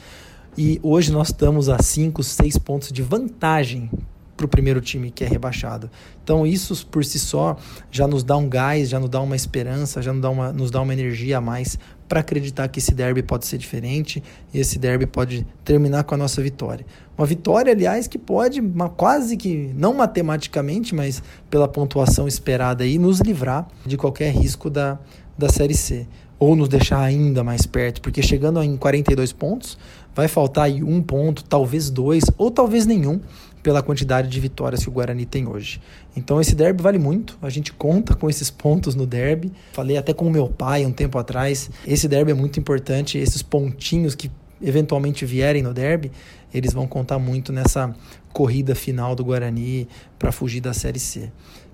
E 0.58 0.80
hoje 0.84 1.12
nós 1.12 1.30
estamos 1.30 1.70
a 1.70 1.78
5, 1.82 2.24
6 2.24 2.58
pontos 2.58 2.92
de 2.92 3.02
vantagem 3.02 3.90
para 4.38 4.46
o 4.46 4.50
primeiro 4.50 4.80
time 4.80 5.10
que 5.10 5.24
é 5.24 5.28
rebaixado. 5.28 5.90
Então 6.24 6.46
isso 6.46 6.86
por 6.88 7.04
si 7.04 7.18
só 7.18 7.58
já 7.92 8.08
nos 8.08 8.24
dá 8.24 8.38
um 8.38 8.48
gás, 8.48 8.88
já 8.88 9.00
nos 9.00 9.10
dá 9.10 9.20
uma 9.20 9.36
esperança, 9.36 10.02
já 10.02 10.14
nos 10.14 10.22
dá 10.22 10.30
uma, 10.30 10.54
nos 10.54 10.70
dá 10.70 10.80
uma 10.80 10.94
energia 10.94 11.40
a 11.40 11.42
mais 11.42 11.78
para 12.08 12.22
acreditar 12.22 12.68
que 12.70 12.80
esse 12.80 12.94
derby 12.94 13.22
pode 13.22 13.46
ser 13.46 13.58
diferente 13.58 14.24
e 14.54 14.60
esse 14.60 14.80
derby 14.80 15.06
pode 15.06 15.46
terminar 15.66 16.04
com 16.04 16.16
a 16.16 16.18
nossa 16.18 16.42
vitória. 16.42 16.86
Uma 17.18 17.26
vitória, 17.26 17.74
aliás, 17.74 18.08
que 18.08 18.18
pode, 18.18 18.62
quase 18.96 19.36
que, 19.36 19.74
não 19.76 19.94
matematicamente, 19.94 20.96
mas 20.96 21.22
pela 21.50 21.68
pontuação 21.68 22.28
esperada 22.28 22.84
aí, 22.84 22.98
nos 22.98 23.20
livrar 23.20 23.68
de 23.86 23.98
qualquer 23.98 24.32
risco 24.32 24.70
da, 24.70 25.00
da 25.38 25.50
Série 25.50 25.76
C. 25.76 26.08
Ou 26.40 26.56
nos 26.56 26.70
deixar 26.70 27.02
ainda 27.02 27.44
mais 27.44 27.66
perto, 27.66 28.00
porque 28.00 28.22
chegando 28.22 28.62
em 28.62 28.78
42 28.78 29.34
pontos, 29.34 29.78
vai 30.14 30.28
faltar 30.28 30.66
aí 30.66 30.84
um 30.84 31.02
ponto, 31.02 31.44
talvez 31.44 31.90
dois, 31.90 32.24
ou 32.38 32.52
talvez 32.52 32.86
nenhum, 32.86 33.20
pela 33.68 33.84
quantidade 33.84 34.30
de 34.30 34.40
vitórias 34.40 34.82
que 34.82 34.88
o 34.88 34.94
Guarani 34.94 35.26
tem 35.26 35.46
hoje. 35.46 35.82
Então 36.16 36.40
esse 36.40 36.56
derby 36.56 36.82
vale 36.82 36.98
muito, 36.98 37.38
a 37.42 37.50
gente 37.50 37.74
conta 37.74 38.16
com 38.16 38.30
esses 38.30 38.50
pontos 38.50 38.96
no 38.96 39.06
derby. 39.06 39.52
Falei 39.74 39.98
até 39.98 40.14
com 40.14 40.26
o 40.26 40.30
meu 40.32 40.48
pai 40.48 40.86
um 40.86 40.92
tempo 40.94 41.18
atrás, 41.18 41.70
esse 41.86 42.08
derby 42.08 42.32
é 42.32 42.34
muito 42.34 42.62
importante, 42.62 43.18
esses 43.18 43.42
pontinhos 43.42 44.16
que 44.16 44.32
eventualmente 44.62 45.26
vierem 45.26 45.62
no 45.62 45.74
derby, 45.74 46.14
eles 46.54 46.72
vão 46.72 46.88
contar 46.88 47.20
muito 47.20 47.52
nessa 47.52 47.94
corrida 48.32 48.74
final 48.74 49.14
do 49.14 49.26
Guarani 49.26 49.90
para 50.18 50.32
fugir 50.32 50.62
da 50.62 50.74
Série 50.74 50.98
C. 50.98 51.30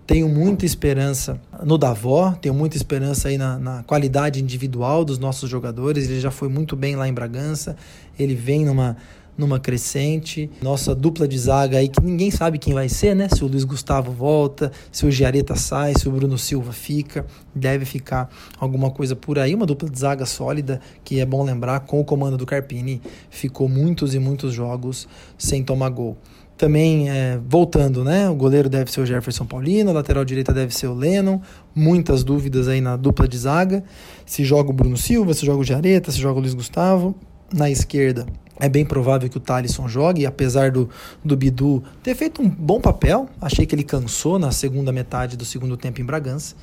Tenho 0.08 0.28
muita 0.28 0.66
esperança 0.66 1.40
no 1.64 1.78
Davó, 1.78 2.32
tenho 2.42 2.56
muita 2.56 2.76
esperança 2.76 3.28
aí 3.28 3.38
na, 3.38 3.60
na, 3.60 3.84
qualidade 3.84 4.42
individual 4.42 5.06
dos 5.06 5.20
nossos 5.20 5.48
jogadores. 5.48 6.10
Ele 6.10 6.20
já 6.20 6.32
foi 6.32 6.50
muito 6.50 6.76
bem 6.76 6.96
lá 6.96 7.08
em 7.08 7.14
Bragança, 7.14 7.78
ele 8.18 8.34
vem 8.34 8.66
numa, 8.66 8.98
numa 9.38 9.60
crescente. 9.60 10.50
Nossa 10.62 10.94
dupla 10.94 11.28
de 11.28 11.38
zaga 11.38 11.78
aí, 11.78 11.88
que 11.88 12.02
ninguém 12.02 12.32
sabe 12.32 12.58
quem 12.58 12.74
vai 12.74 12.90
ser, 12.90 13.16
né? 13.16 13.28
Se 13.30 13.44
o 13.44 13.48
Luiz 13.48 13.64
Gustavo 13.64 14.12
volta, 14.12 14.72
se 14.92 15.06
o 15.06 15.12
Giareta 15.12 15.56
sai, 15.56 15.94
se 15.96 16.08
o 16.08 16.12
Bruno 16.12 16.38
Silva 16.38 16.72
fica. 16.72 17.26
Deve 17.54 17.86
ficar 17.86 18.30
alguma 18.60 18.90
coisa 18.90 19.16
por 19.16 19.40
aí. 19.40 19.54
Uma 19.54 19.66
dupla 19.66 19.90
de 19.90 20.00
zaga 20.00 20.26
sólida, 20.26 20.80
que 21.04 21.20
é 21.20 21.26
bom 21.26 21.44
lembrar, 21.44 21.82
com 21.82 22.00
o 22.00 22.06
comando 22.06 22.38
do 22.38 22.46
Carpini, 22.46 23.02
ficou 23.30 23.68
muitos 23.68 24.14
e 24.14 24.20
muitos 24.20 24.54
jogos 24.54 25.08
sem 25.38 25.64
tomar 25.64 25.90
gol. 25.90 26.18
Também, 26.56 27.10
é, 27.10 27.40
voltando, 27.48 28.04
né? 28.04 28.30
O 28.30 28.36
goleiro 28.36 28.70
deve 28.70 28.92
ser 28.92 29.02
o 29.02 29.06
Jefferson 29.06 29.46
Paulino, 29.46 29.90
a 29.90 29.94
lateral 29.94 30.24
direita 30.24 30.54
deve 30.54 30.74
ser 30.74 30.88
o 30.88 30.94
Lennon. 30.94 31.42
Muitas 31.76 32.24
dúvidas 32.24 32.68
aí 32.68 32.80
na 32.80 32.96
dupla 32.96 33.28
de 33.28 33.38
zaga. 33.38 33.84
Se 34.26 34.46
joga 34.46 34.70
o 34.70 34.74
Bruno 34.74 34.96
Silva, 34.96 35.34
se 35.34 35.46
joga 35.46 35.60
o 35.60 35.64
Jareta, 35.64 36.12
se 36.12 36.20
joga 36.20 36.38
o 36.38 36.42
Luiz 36.42 36.54
Gustavo. 36.54 37.16
Na 37.52 37.70
esquerda, 37.70 38.26
é 38.60 38.70
bem 38.70 38.86
provável 38.86 39.30
que 39.30 39.38
o 39.38 39.40
Thalisson 39.40 39.88
jogue, 39.88 40.26
apesar 40.26 40.72
do, 40.72 40.90
do 41.24 41.36
Bidu 41.36 41.84
ter 42.04 42.16
feito 42.16 42.42
um 42.42 42.50
bom 42.50 42.80
papel. 42.80 43.28
Achei 43.42 43.66
que 43.66 43.74
ele 43.74 43.84
cansou 43.84 44.38
na 44.38 44.52
segunda 44.52 44.92
metade 44.92 45.36
do 45.36 45.44
segundo 45.44 45.76
tempo 45.76 46.02
em 46.02 46.06
Bragança. 46.06 46.56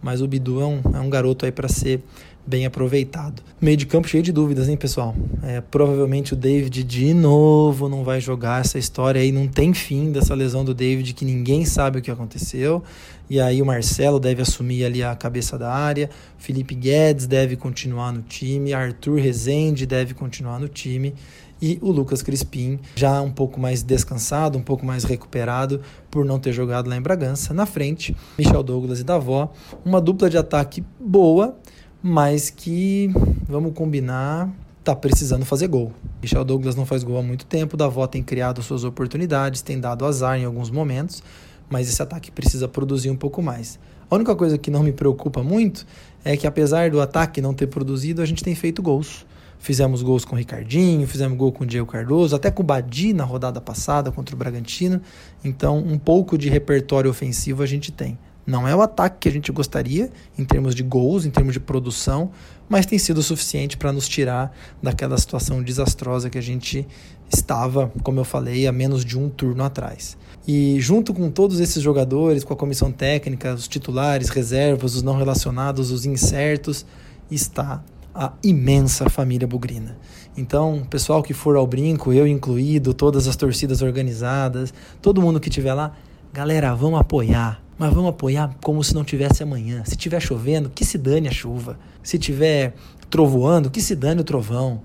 Mas 0.00 0.20
o 0.20 0.28
Bidu 0.28 0.60
é 0.60 0.66
um, 0.66 0.80
é 0.94 1.00
um 1.00 1.10
garoto 1.10 1.44
aí 1.44 1.52
para 1.52 1.68
ser 1.68 2.02
bem 2.48 2.64
aproveitado. 2.64 3.42
Meio 3.60 3.76
de 3.76 3.84
campo 3.84 4.08
cheio 4.08 4.22
de 4.22 4.32
dúvidas, 4.32 4.68
hein, 4.68 4.76
pessoal? 4.76 5.14
É, 5.42 5.60
provavelmente 5.60 6.32
o 6.32 6.36
David 6.36 6.82
de 6.82 7.12
novo 7.12 7.88
não 7.88 8.02
vai 8.02 8.20
jogar 8.20 8.62
essa 8.62 8.78
história 8.78 9.20
aí, 9.20 9.30
não 9.30 9.46
tem 9.46 9.74
fim 9.74 10.10
dessa 10.10 10.34
lesão 10.34 10.64
do 10.64 10.72
David 10.72 11.12
que 11.12 11.26
ninguém 11.26 11.66
sabe 11.66 11.98
o 11.98 12.02
que 12.02 12.10
aconteceu. 12.10 12.82
E 13.28 13.38
aí 13.38 13.60
o 13.60 13.66
Marcelo 13.66 14.18
deve 14.18 14.40
assumir 14.40 14.86
ali 14.86 15.02
a 15.02 15.14
cabeça 15.14 15.58
da 15.58 15.70
área, 15.70 16.08
Felipe 16.38 16.74
Guedes 16.74 17.26
deve 17.26 17.56
continuar 17.56 18.10
no 18.10 18.22
time, 18.22 18.72
Arthur 18.72 19.20
Rezende 19.20 19.84
deve 19.84 20.14
continuar 20.14 20.58
no 20.58 20.66
time 20.66 21.14
e 21.60 21.78
o 21.82 21.90
Lucas 21.90 22.22
Crispim 22.22 22.78
já 22.94 23.20
um 23.20 23.30
pouco 23.30 23.60
mais 23.60 23.82
descansado, 23.82 24.56
um 24.56 24.62
pouco 24.62 24.86
mais 24.86 25.04
recuperado 25.04 25.80
por 26.10 26.24
não 26.24 26.38
ter 26.38 26.52
jogado 26.52 26.88
lá 26.88 26.96
em 26.96 27.02
Bragança. 27.02 27.52
Na 27.52 27.66
frente, 27.66 28.16
Michel 28.38 28.62
Douglas 28.62 29.00
e 29.00 29.04
Davó, 29.04 29.52
uma 29.84 30.00
dupla 30.00 30.30
de 30.30 30.38
ataque 30.38 30.84
boa, 30.98 31.56
mas 32.02 32.50
que, 32.50 33.10
vamos 33.48 33.72
combinar, 33.74 34.50
tá 34.84 34.94
precisando 34.94 35.44
fazer 35.44 35.68
gol. 35.68 35.92
Michel 36.22 36.44
Douglas 36.44 36.76
não 36.76 36.86
faz 36.86 37.02
gol 37.02 37.18
há 37.18 37.22
muito 37.22 37.44
tempo, 37.44 37.76
Davó 37.76 38.06
tem 38.06 38.22
criado 38.22 38.62
suas 38.62 38.84
oportunidades, 38.84 39.62
tem 39.62 39.78
dado 39.78 40.06
azar 40.06 40.38
em 40.38 40.44
alguns 40.44 40.70
momentos, 40.70 41.22
mas 41.68 41.88
esse 41.88 42.00
ataque 42.00 42.30
precisa 42.30 42.68
produzir 42.68 43.10
um 43.10 43.16
pouco 43.16 43.42
mais. 43.42 43.78
A 44.10 44.14
única 44.14 44.34
coisa 44.34 44.56
que 44.56 44.70
não 44.70 44.82
me 44.82 44.92
preocupa 44.92 45.42
muito 45.42 45.86
é 46.24 46.36
que 46.36 46.46
apesar 46.46 46.90
do 46.90 47.00
ataque 47.00 47.42
não 47.42 47.52
ter 47.52 47.66
produzido, 47.66 48.22
a 48.22 48.26
gente 48.26 48.42
tem 48.42 48.54
feito 48.54 48.80
gols. 48.80 49.26
Fizemos 49.58 50.02
gols 50.02 50.24
com 50.24 50.36
o 50.36 50.38
Ricardinho, 50.38 51.06
fizemos 51.06 51.36
gol 51.36 51.52
com 51.52 51.64
o 51.64 51.66
Diego 51.66 51.86
Cardoso, 51.86 52.34
até 52.34 52.50
com 52.50 52.62
o 52.62 52.66
Badi 52.66 53.12
na 53.12 53.24
rodada 53.24 53.60
passada 53.60 54.10
contra 54.12 54.34
o 54.34 54.38
Bragantino. 54.38 55.00
Então, 55.44 55.78
um 55.78 55.98
pouco 55.98 56.38
de 56.38 56.48
repertório 56.48 57.10
ofensivo 57.10 57.62
a 57.62 57.66
gente 57.66 57.90
tem. 57.90 58.16
Não 58.48 58.66
é 58.66 58.74
o 58.74 58.80
ataque 58.80 59.18
que 59.20 59.28
a 59.28 59.32
gente 59.32 59.52
gostaria 59.52 60.10
em 60.38 60.42
termos 60.42 60.74
de 60.74 60.82
gols, 60.82 61.26
em 61.26 61.30
termos 61.30 61.52
de 61.52 61.60
produção, 61.60 62.30
mas 62.66 62.86
tem 62.86 62.98
sido 62.98 63.22
suficiente 63.22 63.76
para 63.76 63.92
nos 63.92 64.08
tirar 64.08 64.56
daquela 64.82 65.18
situação 65.18 65.62
desastrosa 65.62 66.30
que 66.30 66.38
a 66.38 66.40
gente 66.40 66.88
estava, 67.30 67.92
como 68.02 68.20
eu 68.20 68.24
falei, 68.24 68.66
a 68.66 68.72
menos 68.72 69.04
de 69.04 69.18
um 69.18 69.28
turno 69.28 69.62
atrás. 69.62 70.16
E 70.46 70.80
junto 70.80 71.12
com 71.12 71.30
todos 71.30 71.60
esses 71.60 71.82
jogadores, 71.82 72.42
com 72.42 72.54
a 72.54 72.56
comissão 72.56 72.90
técnica, 72.90 73.52
os 73.52 73.68
titulares, 73.68 74.30
reservas, 74.30 74.94
os 74.94 75.02
não 75.02 75.18
relacionados, 75.18 75.90
os 75.90 76.06
incertos, 76.06 76.86
está 77.30 77.84
a 78.14 78.32
imensa 78.42 79.10
família 79.10 79.46
bugrina. 79.46 79.98
Então, 80.34 80.86
pessoal 80.88 81.22
que 81.22 81.34
for 81.34 81.54
ao 81.54 81.66
brinco, 81.66 82.14
eu 82.14 82.26
incluído, 82.26 82.94
todas 82.94 83.28
as 83.28 83.36
torcidas 83.36 83.82
organizadas, 83.82 84.72
todo 85.02 85.20
mundo 85.20 85.38
que 85.38 85.50
estiver 85.50 85.74
lá, 85.74 85.92
galera, 86.32 86.74
vamos 86.74 86.98
apoiar. 86.98 87.67
Mas 87.78 87.94
vamos 87.94 88.10
apoiar 88.10 88.56
como 88.62 88.82
se 88.82 88.92
não 88.94 89.04
tivesse 89.04 89.42
amanhã. 89.42 89.84
Se 89.84 89.96
tiver 89.96 90.20
chovendo, 90.20 90.68
que 90.68 90.84
se 90.84 90.98
dane 90.98 91.28
a 91.28 91.32
chuva. 91.32 91.78
Se 92.02 92.18
tiver 92.18 92.74
trovoando, 93.08 93.70
que 93.70 93.80
se 93.80 93.94
dane 93.94 94.20
o 94.20 94.24
trovão. 94.24 94.82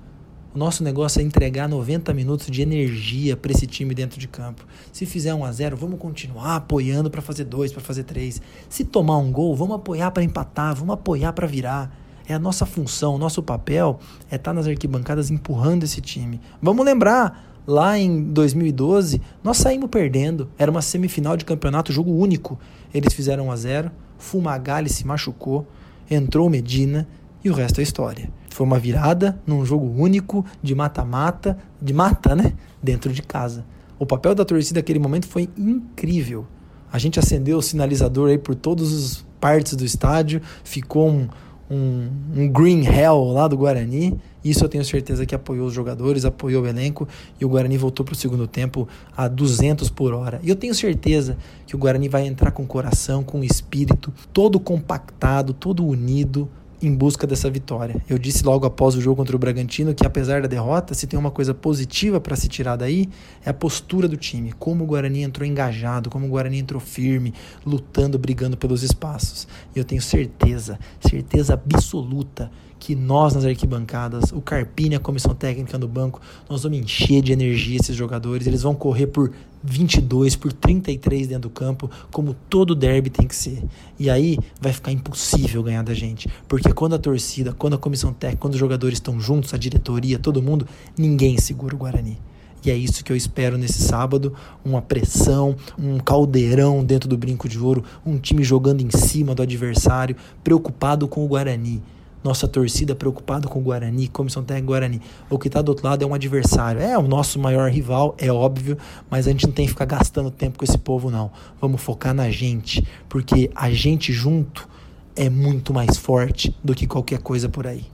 O 0.54 0.58
nosso 0.60 0.84
negócio 0.84 1.20
é 1.20 1.24
entregar 1.24 1.68
90 1.68 2.14
minutos 2.14 2.46
de 2.46 2.62
energia 2.62 3.36
para 3.36 3.52
esse 3.52 3.66
time 3.66 3.96
dentro 3.96 4.20
de 4.20 4.28
campo. 4.28 4.64
Se 4.92 5.04
fizer 5.04 5.34
1 5.34 5.44
a 5.44 5.52
0, 5.52 5.76
vamos 5.76 6.00
continuar 6.00 6.58
apoiando 6.58 7.10
para 7.10 7.24
fazer 7.24 7.46
dois, 7.46 7.72
para 7.74 7.82
fazer 7.82 8.04
três. 8.04 8.40
Se 8.70 8.86
tomar 8.86 9.18
um 9.18 9.32
gol, 9.32 9.56
vamos 9.56 9.78
apoiar 9.78 10.12
para 10.12 10.22
empatar, 10.22 10.76
vamos 10.76 10.94
apoiar 10.94 11.34
para 11.34 11.48
virar. 11.48 11.98
É 12.28 12.36
a 12.36 12.40
nossa 12.40 12.68
função, 12.68 13.16
o 13.16 13.18
nosso 13.18 13.42
papel 13.42 14.00
é 14.30 14.36
estar 14.36 14.52
tá 14.52 14.54
nas 14.54 14.68
arquibancadas 14.68 15.32
empurrando 15.32 15.84
esse 15.84 16.00
time. 16.00 16.40
Vamos 16.62 16.86
lembrar, 16.86 17.53
lá 17.66 17.98
em 17.98 18.22
2012, 18.22 19.22
nós 19.44 19.58
saímos 19.58 19.90
perdendo. 19.90 20.50
Era 20.58 20.70
uma 20.70 20.82
semifinal 20.82 21.38
de 21.38 21.46
campeonato, 21.46 21.92
jogo 21.92 22.12
único. 22.12 22.60
Eles 22.94 23.14
fizeram 23.14 23.48
1 23.48 23.52
a 23.52 23.56
0 23.56 23.92
Fumagalli 24.18 24.90
se 24.90 25.06
machucou, 25.06 25.68
entrou 26.10 26.50
Medina 26.50 27.08
e 27.44 27.50
o 27.50 27.54
resto 27.54 27.80
é 27.82 27.84
história. 27.84 28.30
Foi 28.50 28.66
uma 28.66 28.80
virada 28.80 29.38
num 29.46 29.66
jogo 29.66 29.86
único 29.86 30.46
de 30.62 30.74
mata-mata, 30.74 31.58
de 31.82 31.94
mata, 31.94 32.36
né? 32.36 32.54
Dentro 32.82 33.12
de 33.12 33.22
casa. 33.22 33.66
O 34.00 34.06
papel 34.06 34.34
da 34.34 34.46
torcida 34.46 34.80
naquele 34.80 35.00
momento 35.00 35.28
foi 35.28 35.50
incrível. 35.58 36.46
A 36.92 36.98
gente 36.98 37.20
acendeu 37.20 37.58
o 37.58 37.62
sinalizador 37.62 38.30
aí 38.30 38.38
por 38.38 38.56
todas 38.56 38.94
as 38.94 39.26
partes 39.42 39.76
do 39.76 39.84
estádio, 39.84 40.42
ficou 40.64 41.10
um, 41.10 41.28
um, 41.74 42.10
um 42.36 42.48
green 42.48 42.86
hell 42.86 43.32
lá 43.32 43.48
do 43.48 43.58
Guarani. 43.58 44.20
Isso 44.44 44.64
eu 44.64 44.70
tenho 44.70 44.84
certeza 44.84 45.26
que 45.26 45.34
apoiou 45.34 45.68
os 45.68 45.74
jogadores, 45.74 46.26
apoiou 46.26 46.64
o 46.64 46.68
elenco 46.68 47.08
e 47.40 47.46
o 47.46 47.50
Guarani 47.50 47.78
voltou 47.78 48.06
para 48.06 48.14
o 48.14 48.16
segundo 48.16 48.46
tempo 48.46 48.88
a 49.16 49.28
200 49.28 49.90
por 49.90 50.14
hora. 50.14 50.40
E 50.44 50.50
eu 50.50 50.56
tenho 50.56 50.76
certeza 50.76 51.38
que 51.66 51.76
o 51.76 51.80
Guarani 51.80 52.10
vai 52.10 52.28
entrar 52.28 52.52
com 52.52 52.66
coração, 52.66 53.24
com 53.24 53.44
espírito, 53.44 54.14
todo 54.34 54.60
compactado, 54.60 55.54
todo 55.54 55.86
unido 55.86 56.50
em 56.88 56.94
busca 56.94 57.26
dessa 57.26 57.50
vitória. 57.50 57.96
Eu 58.10 58.18
disse 58.18 58.44
logo 58.44 58.66
após 58.66 58.96
o 58.96 59.02
jogo 59.02 59.16
contra 59.16 59.36
o 59.36 59.40
Bragantino 59.40 59.94
que, 59.94 60.06
apesar 60.06 60.42
da 60.42 60.48
derrota, 60.48 60.94
se 60.94 61.08
tem 61.08 61.18
uma 61.18 61.32
coisa 61.32 61.54
positiva 61.54 62.20
para 62.20 62.36
se 62.36 62.48
tirar 62.48 62.76
daí, 62.76 63.10
é 63.46 63.50
a 63.50 63.54
postura 63.54 64.08
do 64.08 64.18
time. 64.18 64.52
Como 64.54 64.84
o 64.84 64.88
Guarani 64.88 65.22
entrou 65.22 65.48
engajado, 65.48 66.10
como 66.10 66.26
o 66.26 66.30
Guarani 66.30 66.60
entrou 66.60 66.82
firme, 66.82 67.34
lutando, 67.66 68.20
brigando 68.20 68.58
pelos 68.58 68.84
espaços. 68.84 69.48
E 69.74 69.80
eu 69.80 69.86
tenho 69.86 70.02
certeza, 70.02 70.78
certeza 71.00 71.54
absoluta 71.54 72.52
que 72.84 72.96
nós 72.96 73.34
nas 73.34 73.46
arquibancadas, 73.46 74.34
o 74.34 74.42
Carpini, 74.42 74.94
a 74.94 75.00
comissão 75.00 75.34
técnica 75.34 75.78
no 75.78 75.88
banco, 75.88 76.20
nós 76.50 76.64
vamos 76.64 76.80
encher 76.80 77.22
de 77.22 77.32
energia 77.32 77.78
esses 77.80 77.96
jogadores, 77.96 78.46
eles 78.46 78.64
vão 78.64 78.76
correr 78.76 79.08
por 79.08 79.32
22, 79.64 80.36
por 80.36 80.52
33 80.52 81.28
dentro 81.28 81.44
do 81.44 81.50
campo, 81.50 81.90
como 82.12 82.36
todo 82.50 82.76
derby 82.76 83.10
tem 83.10 83.26
que 83.26 83.38
ser. 83.38 83.64
E 83.98 84.10
aí 84.10 84.38
vai 84.60 84.74
ficar 84.74 84.92
impossível 84.92 85.64
ganhar 85.64 85.82
da 85.82 85.94
gente, 85.94 86.28
porque 86.46 86.74
quando 86.74 86.94
a 86.96 87.00
torcida, 87.00 87.54
quando 87.54 87.76
a 87.76 87.78
comissão 87.78 88.12
técnica, 88.12 88.42
quando 88.42 88.56
os 88.56 88.60
jogadores 88.60 88.98
estão 88.98 89.18
juntos, 89.18 89.54
a 89.54 89.58
diretoria, 89.58 90.20
todo 90.20 90.44
mundo, 90.44 90.68
ninguém 90.98 91.38
segura 91.38 91.74
o 91.74 91.78
Guarani. 91.78 92.20
E 92.66 92.72
é 92.72 92.76
isso 92.76 93.02
que 93.02 93.14
eu 93.14 93.16
espero 93.16 93.58
nesse 93.58 93.82
sábado: 93.82 94.34
uma 94.64 94.82
pressão, 94.82 95.56
um 95.80 96.00
caldeirão 96.00 96.84
dentro 96.84 97.08
do 97.08 97.18
brinco 97.18 97.48
de 97.48 97.58
ouro, 97.58 97.82
um 98.06 98.18
time 98.18 98.44
jogando 98.44 98.82
em 98.82 98.92
cima 98.92 99.34
do 99.34 99.42
adversário, 99.42 100.18
preocupado 100.44 101.08
com 101.08 101.24
o 101.24 101.28
Guarani 101.30 101.82
nossa 102.24 102.48
torcida 102.48 102.96
preocupada 102.96 103.48
com 103.48 103.60
o 103.60 103.62
Guarani, 103.62 104.08
comissão 104.08 104.44
técnica 104.44 104.68
Guarani. 104.68 105.02
O 105.30 105.38
que 105.38 105.48
está 105.48 105.62
do 105.62 105.70
outro 105.70 105.86
lado 105.86 106.04
é 106.04 106.08
um 106.08 106.14
adversário. 106.14 106.82
É 106.82 106.98
o 106.98 107.02
nosso 107.02 107.40
maior 107.40 107.70
rival, 107.70 108.16
é 108.18 108.32
óbvio, 108.32 108.78
mas 109.10 109.28
a 109.28 109.32
gente 109.32 109.46
não 109.46 109.54
tem 109.54 109.66
que 109.66 109.72
ficar 109.72 109.86
gastando 109.86 110.32
tempo 110.32 110.58
com 110.58 110.66
esse 110.66 110.78
povo, 110.78 111.12
não. 111.12 111.32
Vamos 111.60 111.82
focar 111.82 112.14
na 112.14 112.30
gente, 112.30 112.86
porque 113.10 113.52
a 113.54 113.70
gente 113.72 114.14
junto 114.14 114.68
é 115.16 115.30
muito 115.30 115.74
mais 115.74 115.98
forte 115.98 116.56
do 116.64 116.74
que 116.74 116.88
qualquer 116.88 117.20
coisa 117.20 117.50
por 117.50 117.68
aí. 117.68 117.86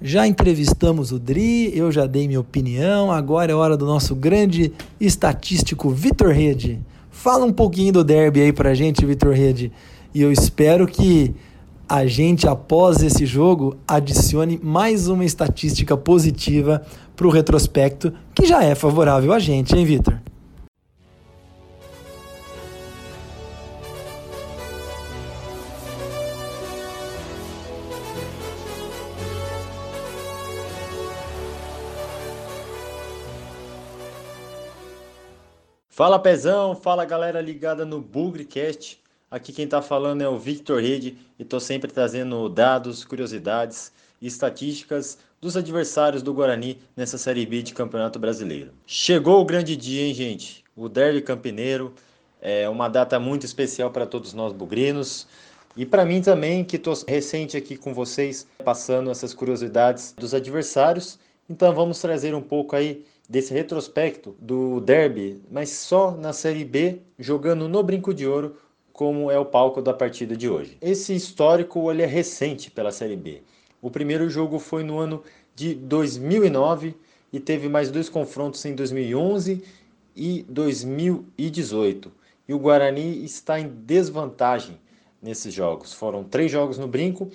Já 0.00 0.26
entrevistamos 0.28 1.10
o 1.10 1.18
Dri, 1.18 1.76
eu 1.76 1.90
já 1.90 2.06
dei 2.06 2.28
minha 2.28 2.38
opinião, 2.38 3.10
agora 3.10 3.50
é 3.50 3.54
hora 3.54 3.76
do 3.76 3.84
nosso 3.84 4.14
grande 4.14 4.72
estatístico 5.00 5.90
Vitor 5.90 6.28
Rede. 6.28 6.80
Fala 7.18 7.44
um 7.44 7.52
pouquinho 7.52 7.92
do 7.92 8.04
derby 8.04 8.42
aí 8.42 8.52
pra 8.52 8.74
gente, 8.74 9.04
Vitor 9.04 9.34
Rede. 9.34 9.72
E 10.14 10.22
eu 10.22 10.30
espero 10.30 10.86
que 10.86 11.34
a 11.88 12.06
gente, 12.06 12.46
após 12.46 13.02
esse 13.02 13.26
jogo, 13.26 13.76
adicione 13.88 14.56
mais 14.62 15.08
uma 15.08 15.24
estatística 15.24 15.96
positiva 15.96 16.80
para 17.16 17.26
o 17.26 17.30
retrospecto, 17.30 18.12
que 18.32 18.46
já 18.46 18.62
é 18.62 18.72
favorável 18.76 19.32
a 19.32 19.40
gente, 19.40 19.76
hein, 19.76 19.84
Vitor? 19.84 20.16
Fala 35.98 36.16
Pezão, 36.16 36.76
fala 36.76 37.04
galera 37.04 37.40
ligada 37.40 37.84
no 37.84 38.00
Bugrecast. 38.00 39.00
Aqui 39.28 39.52
quem 39.52 39.64
está 39.64 39.82
falando 39.82 40.22
é 40.22 40.28
o 40.28 40.38
Victor 40.38 40.80
Rede 40.80 41.18
e 41.36 41.42
estou 41.42 41.58
sempre 41.58 41.90
trazendo 41.90 42.48
dados, 42.48 43.04
curiosidades 43.04 43.90
e 44.22 44.28
estatísticas 44.28 45.18
dos 45.40 45.56
adversários 45.56 46.22
do 46.22 46.32
Guarani 46.32 46.78
nessa 46.96 47.18
Série 47.18 47.44
B 47.44 47.64
de 47.64 47.74
Campeonato 47.74 48.16
Brasileiro. 48.16 48.70
Chegou 48.86 49.40
o 49.40 49.44
grande 49.44 49.74
dia, 49.76 50.02
hein, 50.02 50.14
gente? 50.14 50.62
O 50.76 50.88
Derby 50.88 51.20
Campineiro 51.20 51.92
é 52.40 52.68
uma 52.68 52.86
data 52.86 53.18
muito 53.18 53.44
especial 53.44 53.90
para 53.90 54.06
todos 54.06 54.32
nós 54.32 54.52
bugrinos. 54.52 55.26
E 55.76 55.84
para 55.84 56.04
mim 56.04 56.22
também, 56.22 56.62
que 56.62 56.76
estou 56.76 56.94
recente 57.08 57.56
aqui 57.56 57.76
com 57.76 57.92
vocês, 57.92 58.46
passando 58.64 59.10
essas 59.10 59.34
curiosidades 59.34 60.14
dos 60.16 60.32
adversários. 60.32 61.18
Então 61.50 61.74
vamos 61.74 62.00
trazer 62.00 62.36
um 62.36 62.42
pouco 62.42 62.76
aí 62.76 63.04
desse 63.28 63.52
retrospecto 63.52 64.34
do 64.40 64.80
derby, 64.80 65.42
mas 65.50 65.70
só 65.70 66.12
na 66.12 66.32
Série 66.32 66.64
B, 66.64 67.00
jogando 67.18 67.68
no 67.68 67.82
Brinco 67.82 68.14
de 68.14 68.26
Ouro, 68.26 68.56
como 68.92 69.30
é 69.30 69.38
o 69.38 69.44
palco 69.44 69.82
da 69.82 69.92
partida 69.92 70.36
de 70.36 70.48
hoje. 70.48 70.78
Esse 70.80 71.14
histórico 71.14 71.90
ele 71.90 72.02
é 72.02 72.06
recente 72.06 72.70
pela 72.70 72.90
Série 72.90 73.16
B. 73.16 73.42
O 73.80 73.90
primeiro 73.90 74.28
jogo 74.28 74.58
foi 74.58 74.82
no 74.82 74.98
ano 74.98 75.22
de 75.54 75.74
2009 75.74 76.96
e 77.32 77.38
teve 77.38 77.68
mais 77.68 77.90
dois 77.90 78.08
confrontos 78.08 78.64
em 78.64 78.74
2011 78.74 79.62
e 80.16 80.44
2018. 80.48 82.10
E 82.48 82.54
o 82.54 82.58
Guarani 82.58 83.24
está 83.24 83.60
em 83.60 83.68
desvantagem 83.68 84.78
nesses 85.22 85.52
jogos. 85.52 85.92
Foram 85.92 86.24
três 86.24 86.50
jogos 86.50 86.78
no 86.78 86.88
brinco, 86.88 87.30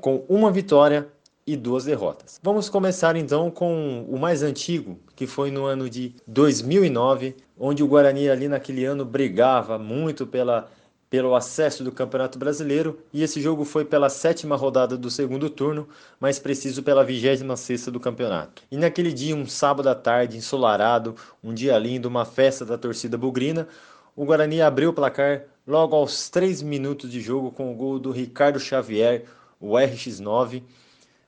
com 0.00 0.24
uma 0.28 0.50
vitória 0.50 1.08
e 1.46 1.56
duas 1.56 1.84
derrotas. 1.84 2.40
Vamos 2.42 2.68
começar 2.68 3.14
então 3.14 3.50
com 3.50 4.04
o 4.08 4.18
mais 4.18 4.42
antigo, 4.42 4.98
que 5.14 5.26
foi 5.26 5.50
no 5.50 5.64
ano 5.64 5.88
de 5.88 6.14
2009, 6.26 7.36
onde 7.58 7.82
o 7.82 7.86
Guarani 7.86 8.28
ali 8.28 8.48
naquele 8.48 8.84
ano 8.84 9.04
brigava 9.04 9.78
muito 9.78 10.26
pela 10.26 10.68
pelo 11.08 11.36
acesso 11.36 11.84
do 11.84 11.92
Campeonato 11.92 12.36
Brasileiro 12.36 12.98
e 13.12 13.22
esse 13.22 13.40
jogo 13.40 13.64
foi 13.64 13.84
pela 13.84 14.08
sétima 14.08 14.56
rodada 14.56 14.96
do 14.96 15.08
segundo 15.08 15.48
turno, 15.48 15.88
mais 16.18 16.38
preciso 16.38 16.82
pela 16.82 17.04
vigésima 17.04 17.56
sexta 17.56 17.92
do 17.92 18.00
campeonato. 18.00 18.62
E 18.70 18.76
naquele 18.76 19.12
dia, 19.12 19.34
um 19.34 19.46
sábado 19.46 19.88
à 19.88 19.94
tarde, 19.94 20.36
ensolarado, 20.36 21.14
um 21.42 21.54
dia 21.54 21.78
lindo, 21.78 22.08
uma 22.08 22.24
festa 22.24 22.64
da 22.64 22.76
torcida 22.76 23.16
bugrina, 23.16 23.68
o 24.16 24.24
Guarani 24.24 24.60
abriu 24.60 24.90
o 24.90 24.92
placar 24.92 25.44
logo 25.66 25.94
aos 25.94 26.28
3 26.28 26.60
minutos 26.62 27.10
de 27.10 27.20
jogo 27.20 27.52
com 27.52 27.72
o 27.72 27.74
gol 27.74 27.98
do 28.00 28.10
Ricardo 28.10 28.58
Xavier, 28.58 29.24
o 29.60 29.74
RX9, 29.74 30.62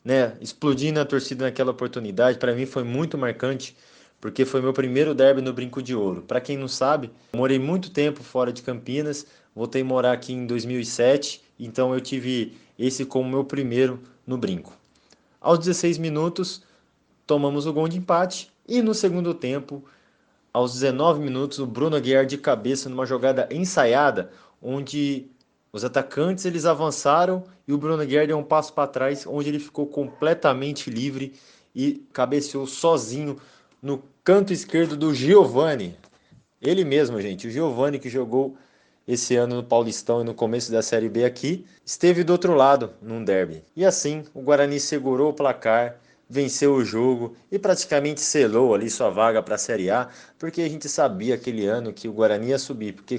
né, 0.09 0.33
explodindo 0.40 0.99
a 0.99 1.05
torcida 1.05 1.44
naquela 1.44 1.71
oportunidade. 1.71 2.38
Para 2.38 2.55
mim 2.55 2.64
foi 2.64 2.83
muito 2.83 3.18
marcante, 3.18 3.77
porque 4.18 4.47
foi 4.47 4.62
meu 4.62 4.73
primeiro 4.73 5.14
derby 5.14 5.42
no 5.42 5.53
Brinco 5.53 5.83
de 5.83 5.94
Ouro. 5.94 6.23
Para 6.23 6.40
quem 6.40 6.57
não 6.57 6.66
sabe, 6.66 7.11
morei 7.37 7.59
muito 7.59 7.90
tempo 7.90 8.23
fora 8.23 8.51
de 8.51 8.62
Campinas, 8.62 9.27
voltei 9.55 9.83
a 9.83 9.85
morar 9.85 10.12
aqui 10.12 10.33
em 10.33 10.47
2007, 10.47 11.42
então 11.61 11.92
eu 11.92 12.01
tive 12.01 12.57
esse 12.79 13.05
como 13.05 13.29
meu 13.29 13.44
primeiro 13.44 14.01
no 14.27 14.38
Brinco. 14.38 14.73
Aos 15.38 15.59
16 15.59 15.99
minutos, 15.99 16.62
tomamos 17.27 17.66
o 17.66 17.73
gol 17.75 17.87
de 17.87 17.99
empate 17.99 18.51
e 18.66 18.81
no 18.81 18.94
segundo 18.94 19.35
tempo 19.35 19.85
aos 20.55 20.73
19 20.73 21.21
minutos, 21.21 21.59
o 21.59 21.66
Bruno 21.66 21.97
Aguiar 21.97 22.25
de 22.25 22.38
cabeça 22.38 22.88
numa 22.88 23.05
jogada 23.05 23.47
ensaiada, 23.51 24.31
onde 24.62 25.27
os 25.79 25.85
atacantes 25.85 26.45
eles 26.45 26.64
avançaram 26.64 27.45
e 27.67 27.73
o 27.73 27.79
Bruno 27.79 28.03
Aguiar 28.03 28.27
deu 28.27 28.37
um 28.37 28.45
passo 28.45 28.73
para 28.73 28.87
trás, 28.87 29.27
onde 29.27 29.49
ele 29.49 29.59
ficou 29.59 29.87
completamente 29.87 30.91
livre 30.91 31.33
e 31.75 32.05
cabeceou 32.12 32.67
sozinho 32.67 33.37
no 33.81 34.03
canto 34.23 34.53
esquerdo 34.53 34.97
do 34.97 35.14
Giovani. 35.14 35.97
Ele 36.61 36.85
mesmo, 36.85 37.21
gente, 37.21 37.47
o 37.47 37.51
Giovani 37.51 37.99
que 37.99 38.09
jogou 38.09 38.57
esse 39.07 39.37
ano 39.37 39.57
no 39.57 39.64
Paulistão 39.64 40.21
e 40.21 40.25
no 40.25 40.35
começo 40.35 40.71
da 40.71 40.83
Série 40.83 41.09
B 41.09 41.25
aqui, 41.25 41.64
esteve 41.85 42.23
do 42.23 42.33
outro 42.33 42.55
lado 42.55 42.91
num 43.01 43.25
derby. 43.25 43.64
E 43.75 43.85
assim, 43.85 44.25
o 44.35 44.43
Guarani 44.43 44.79
segurou 44.79 45.31
o 45.31 45.35
placar 45.35 45.99
venceu 46.29 46.75
o 46.75 46.85
jogo 46.85 47.35
e 47.51 47.59
praticamente 47.59 48.21
selou 48.21 48.75
ali 48.75 48.91
sua 48.91 49.09
vaga 49.09 49.43
para 49.43 49.55
a 49.55 49.59
Série 49.59 49.91
A, 49.91 50.09
porque 50.38 50.61
a 50.61 50.69
gente 50.69 50.88
sabia 50.88 51.35
aquele 51.35 51.67
ano 51.67 51.93
que 51.93 52.07
o 52.07 52.12
Guarani 52.12 52.49
ia 52.49 52.59
subir, 52.59 52.93
porque 52.93 53.19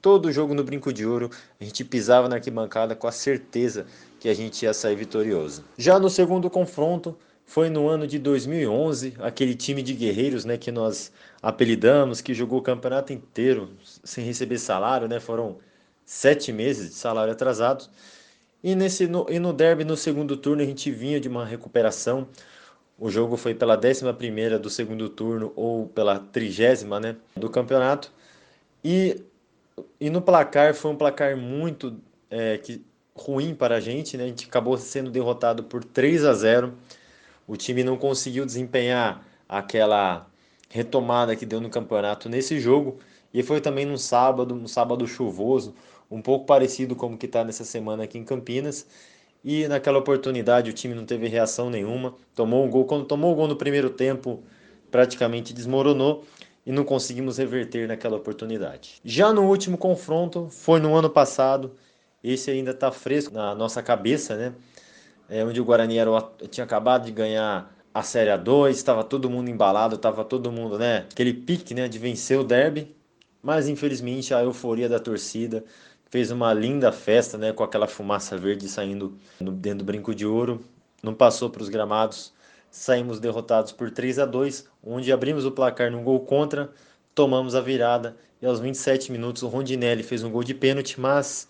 todo 0.00 0.32
jogo 0.32 0.54
no 0.54 0.64
Brinco 0.64 0.92
de 0.92 1.06
Ouro 1.06 1.30
a 1.60 1.64
gente 1.64 1.84
pisava 1.84 2.28
na 2.28 2.36
arquibancada 2.36 2.94
com 2.94 3.06
a 3.06 3.12
certeza 3.12 3.86
que 4.18 4.28
a 4.28 4.34
gente 4.34 4.62
ia 4.64 4.74
sair 4.74 4.96
vitorioso. 4.96 5.64
Já 5.76 5.98
no 5.98 6.10
segundo 6.10 6.48
confronto, 6.50 7.16
foi 7.44 7.68
no 7.68 7.88
ano 7.88 8.06
de 8.06 8.18
2011, 8.18 9.14
aquele 9.18 9.56
time 9.56 9.82
de 9.82 9.92
guerreiros, 9.92 10.44
né, 10.44 10.56
que 10.56 10.70
nós 10.70 11.10
apelidamos, 11.42 12.20
que 12.20 12.32
jogou 12.32 12.60
o 12.60 12.62
campeonato 12.62 13.12
inteiro 13.12 13.70
sem 14.04 14.24
receber 14.24 14.58
salário, 14.58 15.08
né, 15.08 15.18
foram 15.18 15.58
sete 16.04 16.52
meses 16.52 16.90
de 16.90 16.94
salário 16.94 17.32
atrasado. 17.32 17.88
E, 18.62 18.74
nesse, 18.74 19.06
no, 19.06 19.26
e 19.28 19.38
no 19.38 19.52
derby, 19.52 19.84
no 19.84 19.96
segundo 19.96 20.36
turno, 20.36 20.62
a 20.62 20.64
gente 20.66 20.90
vinha 20.90 21.18
de 21.18 21.28
uma 21.28 21.44
recuperação. 21.44 22.28
O 22.98 23.10
jogo 23.10 23.36
foi 23.36 23.54
pela 23.54 23.76
11 23.76 24.58
do 24.58 24.68
segundo 24.68 25.08
turno 25.08 25.52
ou 25.56 25.88
pela 25.88 26.18
trigésima 26.18 27.00
né, 27.00 27.16
do 27.34 27.48
campeonato. 27.48 28.12
E, 28.84 29.24
e 30.00 30.10
no 30.10 30.22
placar 30.22 30.74
foi 30.74 30.90
um 30.90 30.96
placar 30.96 31.36
muito 31.36 32.00
é, 32.30 32.58
que, 32.58 32.84
ruim 33.14 33.54
para 33.54 33.76
a 33.76 33.80
gente. 33.80 34.16
Né? 34.16 34.24
A 34.24 34.26
gente 34.26 34.46
acabou 34.46 34.76
sendo 34.78 35.10
derrotado 35.10 35.64
por 35.64 35.84
3 35.84 36.24
a 36.24 36.32
0. 36.32 36.74
O 37.46 37.56
time 37.56 37.84
não 37.84 37.96
conseguiu 37.96 38.46
desempenhar 38.46 39.24
aquela 39.48 40.26
retomada 40.68 41.34
que 41.34 41.44
deu 41.44 41.60
no 41.60 41.68
campeonato 41.68 42.28
nesse 42.28 42.60
jogo. 42.60 42.98
E 43.32 43.42
foi 43.42 43.60
também 43.60 43.84
num 43.84 43.96
sábado, 43.96 44.54
um 44.54 44.66
sábado 44.66 45.06
chuvoso, 45.06 45.74
um 46.10 46.20
pouco 46.20 46.46
parecido 46.46 46.96
como 46.96 47.16
que 47.16 47.26
está 47.26 47.44
nessa 47.44 47.64
semana 47.64 48.04
aqui 48.04 48.18
em 48.18 48.24
Campinas. 48.24 48.86
E 49.44 49.66
naquela 49.68 49.98
oportunidade 49.98 50.70
o 50.70 50.72
time 50.72 50.94
não 50.94 51.06
teve 51.06 51.26
reação 51.26 51.70
nenhuma, 51.70 52.14
tomou 52.34 52.64
um 52.64 52.70
gol. 52.70 52.84
Quando 52.84 53.04
tomou 53.06 53.32
o 53.32 53.34
gol 53.34 53.48
no 53.48 53.56
primeiro 53.56 53.90
tempo, 53.90 54.42
praticamente 54.90 55.54
desmoronou 55.54 56.24
e 56.64 56.72
não 56.72 56.84
conseguimos 56.84 57.38
reverter 57.38 57.88
naquela 57.88 58.16
oportunidade. 58.16 59.00
Já 59.04 59.32
no 59.32 59.42
último 59.48 59.78
confronto, 59.78 60.48
foi 60.50 60.80
no 60.80 60.94
ano 60.94 61.08
passado, 61.08 61.72
esse 62.22 62.50
ainda 62.50 62.72
está 62.72 62.92
fresco 62.92 63.32
na 63.32 63.54
nossa 63.54 63.82
cabeça, 63.82 64.36
né? 64.36 64.52
É, 65.28 65.44
onde 65.44 65.60
o 65.60 65.64
Guarani 65.64 65.96
era 65.96 66.10
o, 66.10 66.20
tinha 66.48 66.64
acabado 66.64 67.06
de 67.06 67.12
ganhar 67.12 67.74
a 67.94 68.02
Série 68.02 68.30
A2, 68.30 68.70
estava 68.70 69.02
todo 69.02 69.30
mundo 69.30 69.48
embalado, 69.48 69.96
estava 69.96 70.24
todo 70.24 70.50
mundo, 70.52 70.78
né? 70.78 71.06
Aquele 71.10 71.32
pique 71.32 71.74
né, 71.74 71.88
de 71.88 71.98
vencer 71.98 72.38
o 72.38 72.44
derby, 72.44 72.94
mas 73.42 73.68
infelizmente 73.68 74.34
a 74.34 74.42
euforia 74.42 74.88
da 74.88 74.98
torcida 74.98 75.64
fez 76.10 76.30
uma 76.30 76.52
linda 76.52 76.90
festa, 76.90 77.38
né, 77.38 77.52
com 77.52 77.62
aquela 77.62 77.86
fumaça 77.86 78.36
verde 78.36 78.68
saindo 78.68 79.16
dentro 79.40 79.78
do 79.78 79.84
brinco 79.84 80.14
de 80.14 80.26
ouro. 80.26 80.60
Não 81.02 81.14
passou 81.14 81.48
para 81.48 81.62
os 81.62 81.68
gramados. 81.68 82.32
Saímos 82.70 83.18
derrotados 83.18 83.72
por 83.72 83.90
3 83.90 84.20
a 84.20 84.26
2, 84.26 84.66
onde 84.84 85.12
abrimos 85.12 85.44
o 85.44 85.50
placar 85.50 85.90
num 85.90 86.04
gol 86.04 86.20
contra, 86.20 86.70
tomamos 87.14 87.54
a 87.54 87.60
virada 87.60 88.16
e 88.40 88.46
aos 88.46 88.60
27 88.60 89.12
minutos 89.12 89.42
o 89.42 89.48
Rondinelli 89.48 90.02
fez 90.02 90.22
um 90.22 90.30
gol 90.30 90.44
de 90.44 90.54
pênalti, 90.54 90.98
mas 90.98 91.48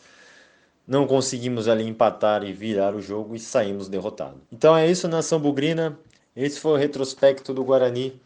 não 0.87 1.07
conseguimos 1.07 1.69
ali 1.69 1.87
empatar 1.87 2.43
e 2.43 2.53
virar 2.53 2.95
o 2.95 3.01
jogo 3.01 3.37
e 3.37 3.39
saímos 3.39 3.89
derrotados. 3.89 4.41
Então 4.51 4.77
é 4.77 4.91
isso, 4.91 5.07
nação 5.07 5.39
bugrina. 5.39 5.99
Esse 6.35 6.59
foi 6.59 6.73
o 6.73 6.77
retrospecto 6.77 7.53
do 7.53 7.63
Guarani 7.63 8.21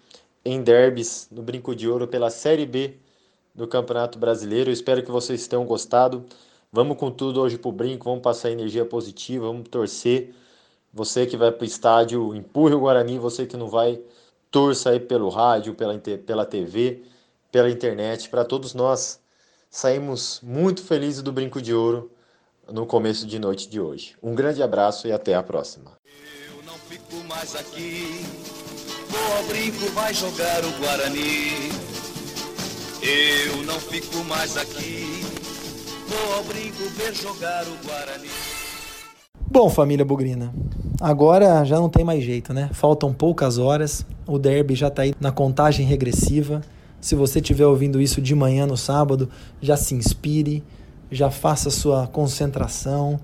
em 0.44 0.62
derbys 0.62 1.28
no 1.30 1.42
Brinco 1.42 1.74
de 1.74 1.88
Ouro 1.88 2.06
pela 2.06 2.30
Série 2.30 2.66
B 2.66 2.94
do 3.54 3.66
Campeonato 3.66 4.18
Brasileiro. 4.18 4.70
Eu 4.70 4.74
espero 4.74 5.02
que 5.02 5.10
vocês 5.10 5.46
tenham 5.46 5.64
gostado. 5.64 6.24
Vamos 6.72 6.96
com 6.96 7.10
tudo 7.10 7.40
hoje 7.40 7.56
pro 7.56 7.70
brinco, 7.70 8.04
vamos 8.04 8.22
passar 8.22 8.50
energia 8.50 8.84
positiva, 8.84 9.46
vamos 9.46 9.68
torcer. 9.68 10.34
Você 10.94 11.26
que 11.26 11.36
vai 11.36 11.50
para 11.50 11.64
o 11.64 11.66
estádio, 11.66 12.34
empurre 12.36 12.74
o 12.74 12.80
Guarani. 12.80 13.18
Você 13.18 13.44
que 13.46 13.56
não 13.56 13.68
vai, 13.68 14.00
torça 14.48 14.90
aí 14.90 15.00
pelo 15.00 15.28
rádio, 15.28 15.74
pela, 15.74 15.98
pela 15.98 16.46
TV, 16.46 17.02
pela 17.50 17.68
internet. 17.68 18.28
Para 18.28 18.44
todos 18.44 18.74
nós, 18.74 19.20
saímos 19.68 20.38
muito 20.40 20.84
felizes 20.84 21.20
do 21.20 21.32
Brinco 21.32 21.60
de 21.60 21.74
Ouro 21.74 22.12
no 22.70 22.86
começo 22.86 23.26
de 23.26 23.40
noite 23.40 23.68
de 23.68 23.80
hoje. 23.80 24.14
Um 24.22 24.36
grande 24.36 24.62
abraço 24.62 25.08
e 25.08 25.12
até 25.12 25.34
a 25.34 25.42
próxima. 25.42 25.98
Eu 26.48 26.62
não 26.62 26.74
fico 26.74 27.16
mais 27.28 27.56
aqui, 27.56 28.24
vou 29.08 29.36
ao 29.36 29.42
brinco, 29.44 29.92
vai 29.94 30.14
jogar 30.14 30.64
o 30.64 30.70
Guarani. 30.78 31.72
Eu 33.02 33.64
não 33.64 33.80
fico 33.80 34.16
mais 34.24 34.56
aqui, 34.56 35.22
vou 36.06 36.34
ao 36.34 36.44
brinco 36.44 36.88
ver 36.90 37.12
jogar 37.12 37.66
o 37.66 37.76
Guarani. 37.84 38.30
Bom, 39.50 39.68
família 39.68 40.04
Bugrina, 40.04 40.54
agora 41.04 41.62
já 41.66 41.76
não 41.76 41.90
tem 41.90 42.02
mais 42.02 42.24
jeito, 42.24 42.54
né? 42.54 42.70
Faltam 42.72 43.12
poucas 43.12 43.58
horas, 43.58 44.06
o 44.26 44.38
derby 44.38 44.74
já 44.74 44.88
tá 44.88 45.02
aí 45.02 45.12
na 45.20 45.30
contagem 45.30 45.84
regressiva. 45.84 46.62
Se 46.98 47.14
você 47.14 47.40
estiver 47.40 47.66
ouvindo 47.66 48.00
isso 48.00 48.22
de 48.22 48.34
manhã 48.34 48.66
no 48.66 48.76
sábado, 48.78 49.28
já 49.60 49.76
se 49.76 49.94
inspire, 49.94 50.64
já 51.10 51.30
faça 51.30 51.68
sua 51.68 52.06
concentração, 52.06 53.20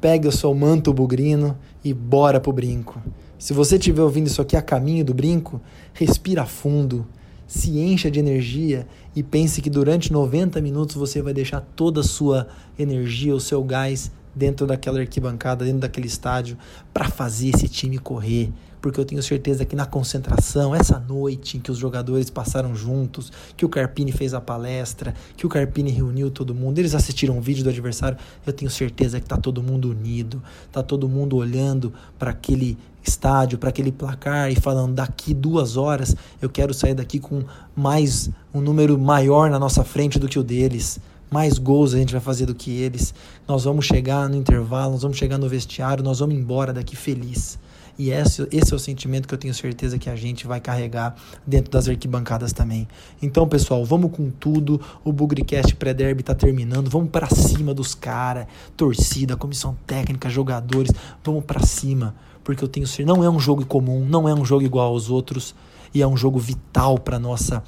pegue 0.00 0.26
o 0.26 0.32
seu 0.32 0.54
manto 0.54 0.94
bugrino 0.94 1.58
e 1.84 1.92
bora 1.92 2.40
pro 2.40 2.54
brinco. 2.54 2.98
Se 3.38 3.52
você 3.52 3.76
estiver 3.76 4.02
ouvindo 4.02 4.26
isso 4.26 4.40
aqui 4.40 4.56
a 4.56 4.62
caminho 4.62 5.04
do 5.04 5.12
brinco, 5.12 5.60
respira 5.92 6.46
fundo 6.46 7.06
se 7.50 7.80
encha 7.80 8.08
de 8.08 8.20
energia 8.20 8.86
e 9.14 9.24
pense 9.24 9.60
que 9.60 9.68
durante 9.68 10.12
90 10.12 10.60
minutos 10.60 10.94
você 10.94 11.20
vai 11.20 11.34
deixar 11.34 11.60
toda 11.74 12.00
a 12.00 12.04
sua 12.04 12.46
energia, 12.78 13.34
o 13.34 13.40
seu 13.40 13.60
gás 13.64 14.12
dentro 14.34 14.66
daquela 14.66 15.00
arquibancada, 15.00 15.64
dentro 15.64 15.80
daquele 15.80 16.06
estádio, 16.06 16.56
para 16.92 17.08
fazer 17.08 17.48
esse 17.48 17.68
time 17.68 17.98
correr. 17.98 18.52
Porque 18.80 18.98
eu 18.98 19.04
tenho 19.04 19.22
certeza 19.22 19.64
que 19.64 19.76
na 19.76 19.84
concentração, 19.84 20.74
essa 20.74 20.98
noite 20.98 21.58
em 21.58 21.60
que 21.60 21.70
os 21.70 21.76
jogadores 21.76 22.30
passaram 22.30 22.74
juntos, 22.74 23.30
que 23.56 23.64
o 23.64 23.68
Carpini 23.68 24.10
fez 24.10 24.32
a 24.32 24.40
palestra, 24.40 25.14
que 25.36 25.44
o 25.44 25.50
Carpini 25.50 25.90
reuniu 25.90 26.30
todo 26.30 26.54
mundo, 26.54 26.78
eles 26.78 26.94
assistiram 26.94 27.36
um 27.36 27.40
vídeo 27.42 27.62
do 27.62 27.68
adversário, 27.68 28.16
eu 28.46 28.52
tenho 28.52 28.70
certeza 28.70 29.20
que 29.20 29.26
está 29.26 29.36
todo 29.36 29.62
mundo 29.62 29.90
unido, 29.90 30.42
está 30.66 30.82
todo 30.82 31.08
mundo 31.08 31.36
olhando 31.36 31.92
para 32.18 32.30
aquele 32.30 32.78
estádio, 33.02 33.58
para 33.58 33.68
aquele 33.68 33.92
placar 33.92 34.50
e 34.50 34.56
falando 34.56 34.94
daqui 34.94 35.32
duas 35.32 35.76
horas 35.76 36.14
eu 36.40 36.50
quero 36.50 36.74
sair 36.74 36.94
daqui 36.94 37.18
com 37.18 37.42
mais 37.74 38.28
um 38.52 38.60
número 38.60 38.98
maior 38.98 39.50
na 39.50 39.58
nossa 39.58 39.82
frente 39.82 40.18
do 40.18 40.28
que 40.28 40.38
o 40.38 40.42
deles 40.42 41.00
mais 41.30 41.58
gols 41.58 41.94
a 41.94 41.98
gente 41.98 42.12
vai 42.12 42.20
fazer 42.20 42.46
do 42.46 42.54
que 42.54 42.70
eles. 42.70 43.14
Nós 43.46 43.64
vamos 43.64 43.86
chegar 43.86 44.28
no 44.28 44.36
intervalo, 44.36 44.92
nós 44.92 45.02
vamos 45.02 45.16
chegar 45.16 45.38
no 45.38 45.48
vestiário, 45.48 46.02
nós 46.02 46.18
vamos 46.18 46.34
embora 46.34 46.72
daqui 46.72 46.96
feliz. 46.96 47.58
E 47.98 48.10
esse, 48.10 48.48
esse 48.50 48.72
é 48.72 48.76
o 48.76 48.78
sentimento 48.78 49.28
que 49.28 49.34
eu 49.34 49.38
tenho 49.38 49.52
certeza 49.52 49.98
que 49.98 50.08
a 50.08 50.16
gente 50.16 50.46
vai 50.46 50.58
carregar 50.58 51.14
dentro 51.46 51.70
das 51.70 51.86
arquibancadas 51.86 52.50
também. 52.50 52.88
Então, 53.20 53.46
pessoal, 53.46 53.84
vamos 53.84 54.10
com 54.12 54.30
tudo. 54.30 54.80
O 55.04 55.12
Bugricast 55.12 55.76
pré-derby 55.76 56.22
tá 56.22 56.34
terminando. 56.34 56.88
Vamos 56.88 57.10
para 57.10 57.28
cima 57.28 57.74
dos 57.74 57.94
caras, 57.94 58.46
torcida, 58.74 59.36
comissão 59.36 59.76
técnica, 59.86 60.30
jogadores. 60.30 60.90
Vamos 61.22 61.44
para 61.44 61.60
cima, 61.60 62.14
porque 62.42 62.64
eu 62.64 62.68
tenho 62.68 62.86
certeza. 62.86 63.14
Não 63.14 63.22
é 63.22 63.28
um 63.28 63.38
jogo 63.38 63.66
comum, 63.66 64.02
não 64.02 64.26
é 64.26 64.32
um 64.32 64.46
jogo 64.46 64.64
igual 64.64 64.88
aos 64.88 65.10
outros 65.10 65.54
e 65.92 66.00
é 66.00 66.06
um 66.06 66.16
jogo 66.16 66.38
vital 66.38 66.98
para 66.98 67.18
nossa 67.18 67.62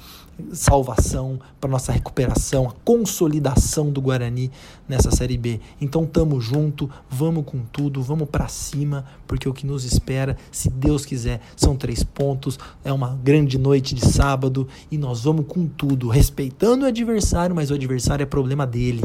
salvação, 0.51 1.39
para 1.59 1.69
nossa 1.69 1.91
recuperação, 1.91 2.67
a 2.67 2.73
consolidação 2.83 3.91
do 3.91 4.01
Guarani 4.01 4.51
nessa 4.87 5.11
Série 5.11 5.37
B. 5.37 5.59
Então 5.79 6.05
tamo 6.05 6.41
junto, 6.41 6.89
vamos 7.09 7.45
com 7.45 7.59
tudo, 7.71 8.01
vamos 8.01 8.29
para 8.29 8.47
cima, 8.47 9.05
porque 9.27 9.47
o 9.47 9.53
que 9.53 9.65
nos 9.65 9.83
espera, 9.83 10.37
se 10.51 10.69
Deus 10.69 11.05
quiser, 11.05 11.41
são 11.55 11.75
três 11.75 12.03
pontos, 12.03 12.57
é 12.83 12.91
uma 12.91 13.17
grande 13.23 13.57
noite 13.57 13.93
de 13.95 14.05
sábado 14.05 14.67
e 14.91 14.97
nós 14.97 15.23
vamos 15.23 15.45
com 15.47 15.67
tudo, 15.67 16.09
respeitando 16.09 16.85
o 16.85 16.87
adversário, 16.87 17.55
mas 17.55 17.71
o 17.71 17.75
adversário 17.75 18.23
é 18.23 18.27
problema 18.27 18.65
dele. 18.65 19.03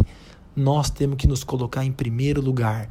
Nós 0.56 0.90
temos 0.90 1.16
que 1.18 1.28
nos 1.28 1.44
colocar 1.44 1.84
em 1.84 1.92
primeiro 1.92 2.40
lugar 2.40 2.88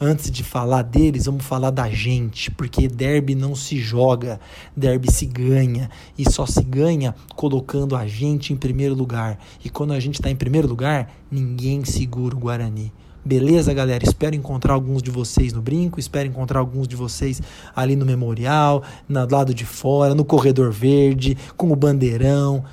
antes 0.00 0.30
de 0.30 0.42
falar 0.42 0.82
deles, 0.82 1.26
vamos 1.26 1.44
falar 1.44 1.70
da 1.70 1.90
gente, 1.90 2.50
porque 2.50 2.88
derby 2.88 3.34
não 3.34 3.54
se 3.54 3.78
joga, 3.78 4.40
derby 4.74 5.12
se 5.12 5.26
ganha 5.26 5.90
e 6.16 6.30
só 6.30 6.46
se 6.46 6.62
ganha 6.62 7.14
colocando 7.36 7.94
a 7.94 8.06
gente 8.06 8.52
em 8.52 8.56
primeiro 8.56 8.94
lugar. 8.94 9.38
E 9.62 9.68
quando 9.68 9.92
a 9.92 10.00
gente 10.00 10.14
está 10.14 10.30
em 10.30 10.36
primeiro 10.36 10.66
lugar, 10.66 11.12
ninguém 11.30 11.84
segura 11.84 12.34
o 12.34 12.38
Guarani. 12.38 12.90
Beleza, 13.22 13.74
galera? 13.74 14.02
Espero 14.02 14.34
encontrar 14.34 14.72
alguns 14.72 15.02
de 15.02 15.10
vocês 15.10 15.52
no 15.52 15.60
brinco, 15.60 16.00
espero 16.00 16.26
encontrar 16.26 16.60
alguns 16.60 16.88
de 16.88 16.96
vocês 16.96 17.42
ali 17.76 17.94
no 17.94 18.06
memorial, 18.06 18.82
no 19.06 19.28
lado 19.30 19.52
de 19.52 19.66
fora, 19.66 20.14
no 20.14 20.24
corredor 20.24 20.72
verde, 20.72 21.36
com 21.54 21.70
o 21.70 21.76
bandeirão. 21.76 22.64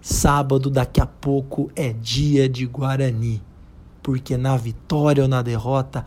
Sábado, 0.00 0.70
daqui 0.70 1.00
a 1.00 1.06
pouco, 1.06 1.68
é 1.74 1.92
dia 1.92 2.48
de 2.48 2.64
Guarani. 2.64 3.42
Porque 4.00 4.36
na 4.36 4.56
vitória 4.56 5.24
ou 5.24 5.28
na 5.28 5.42
derrota, 5.42 6.06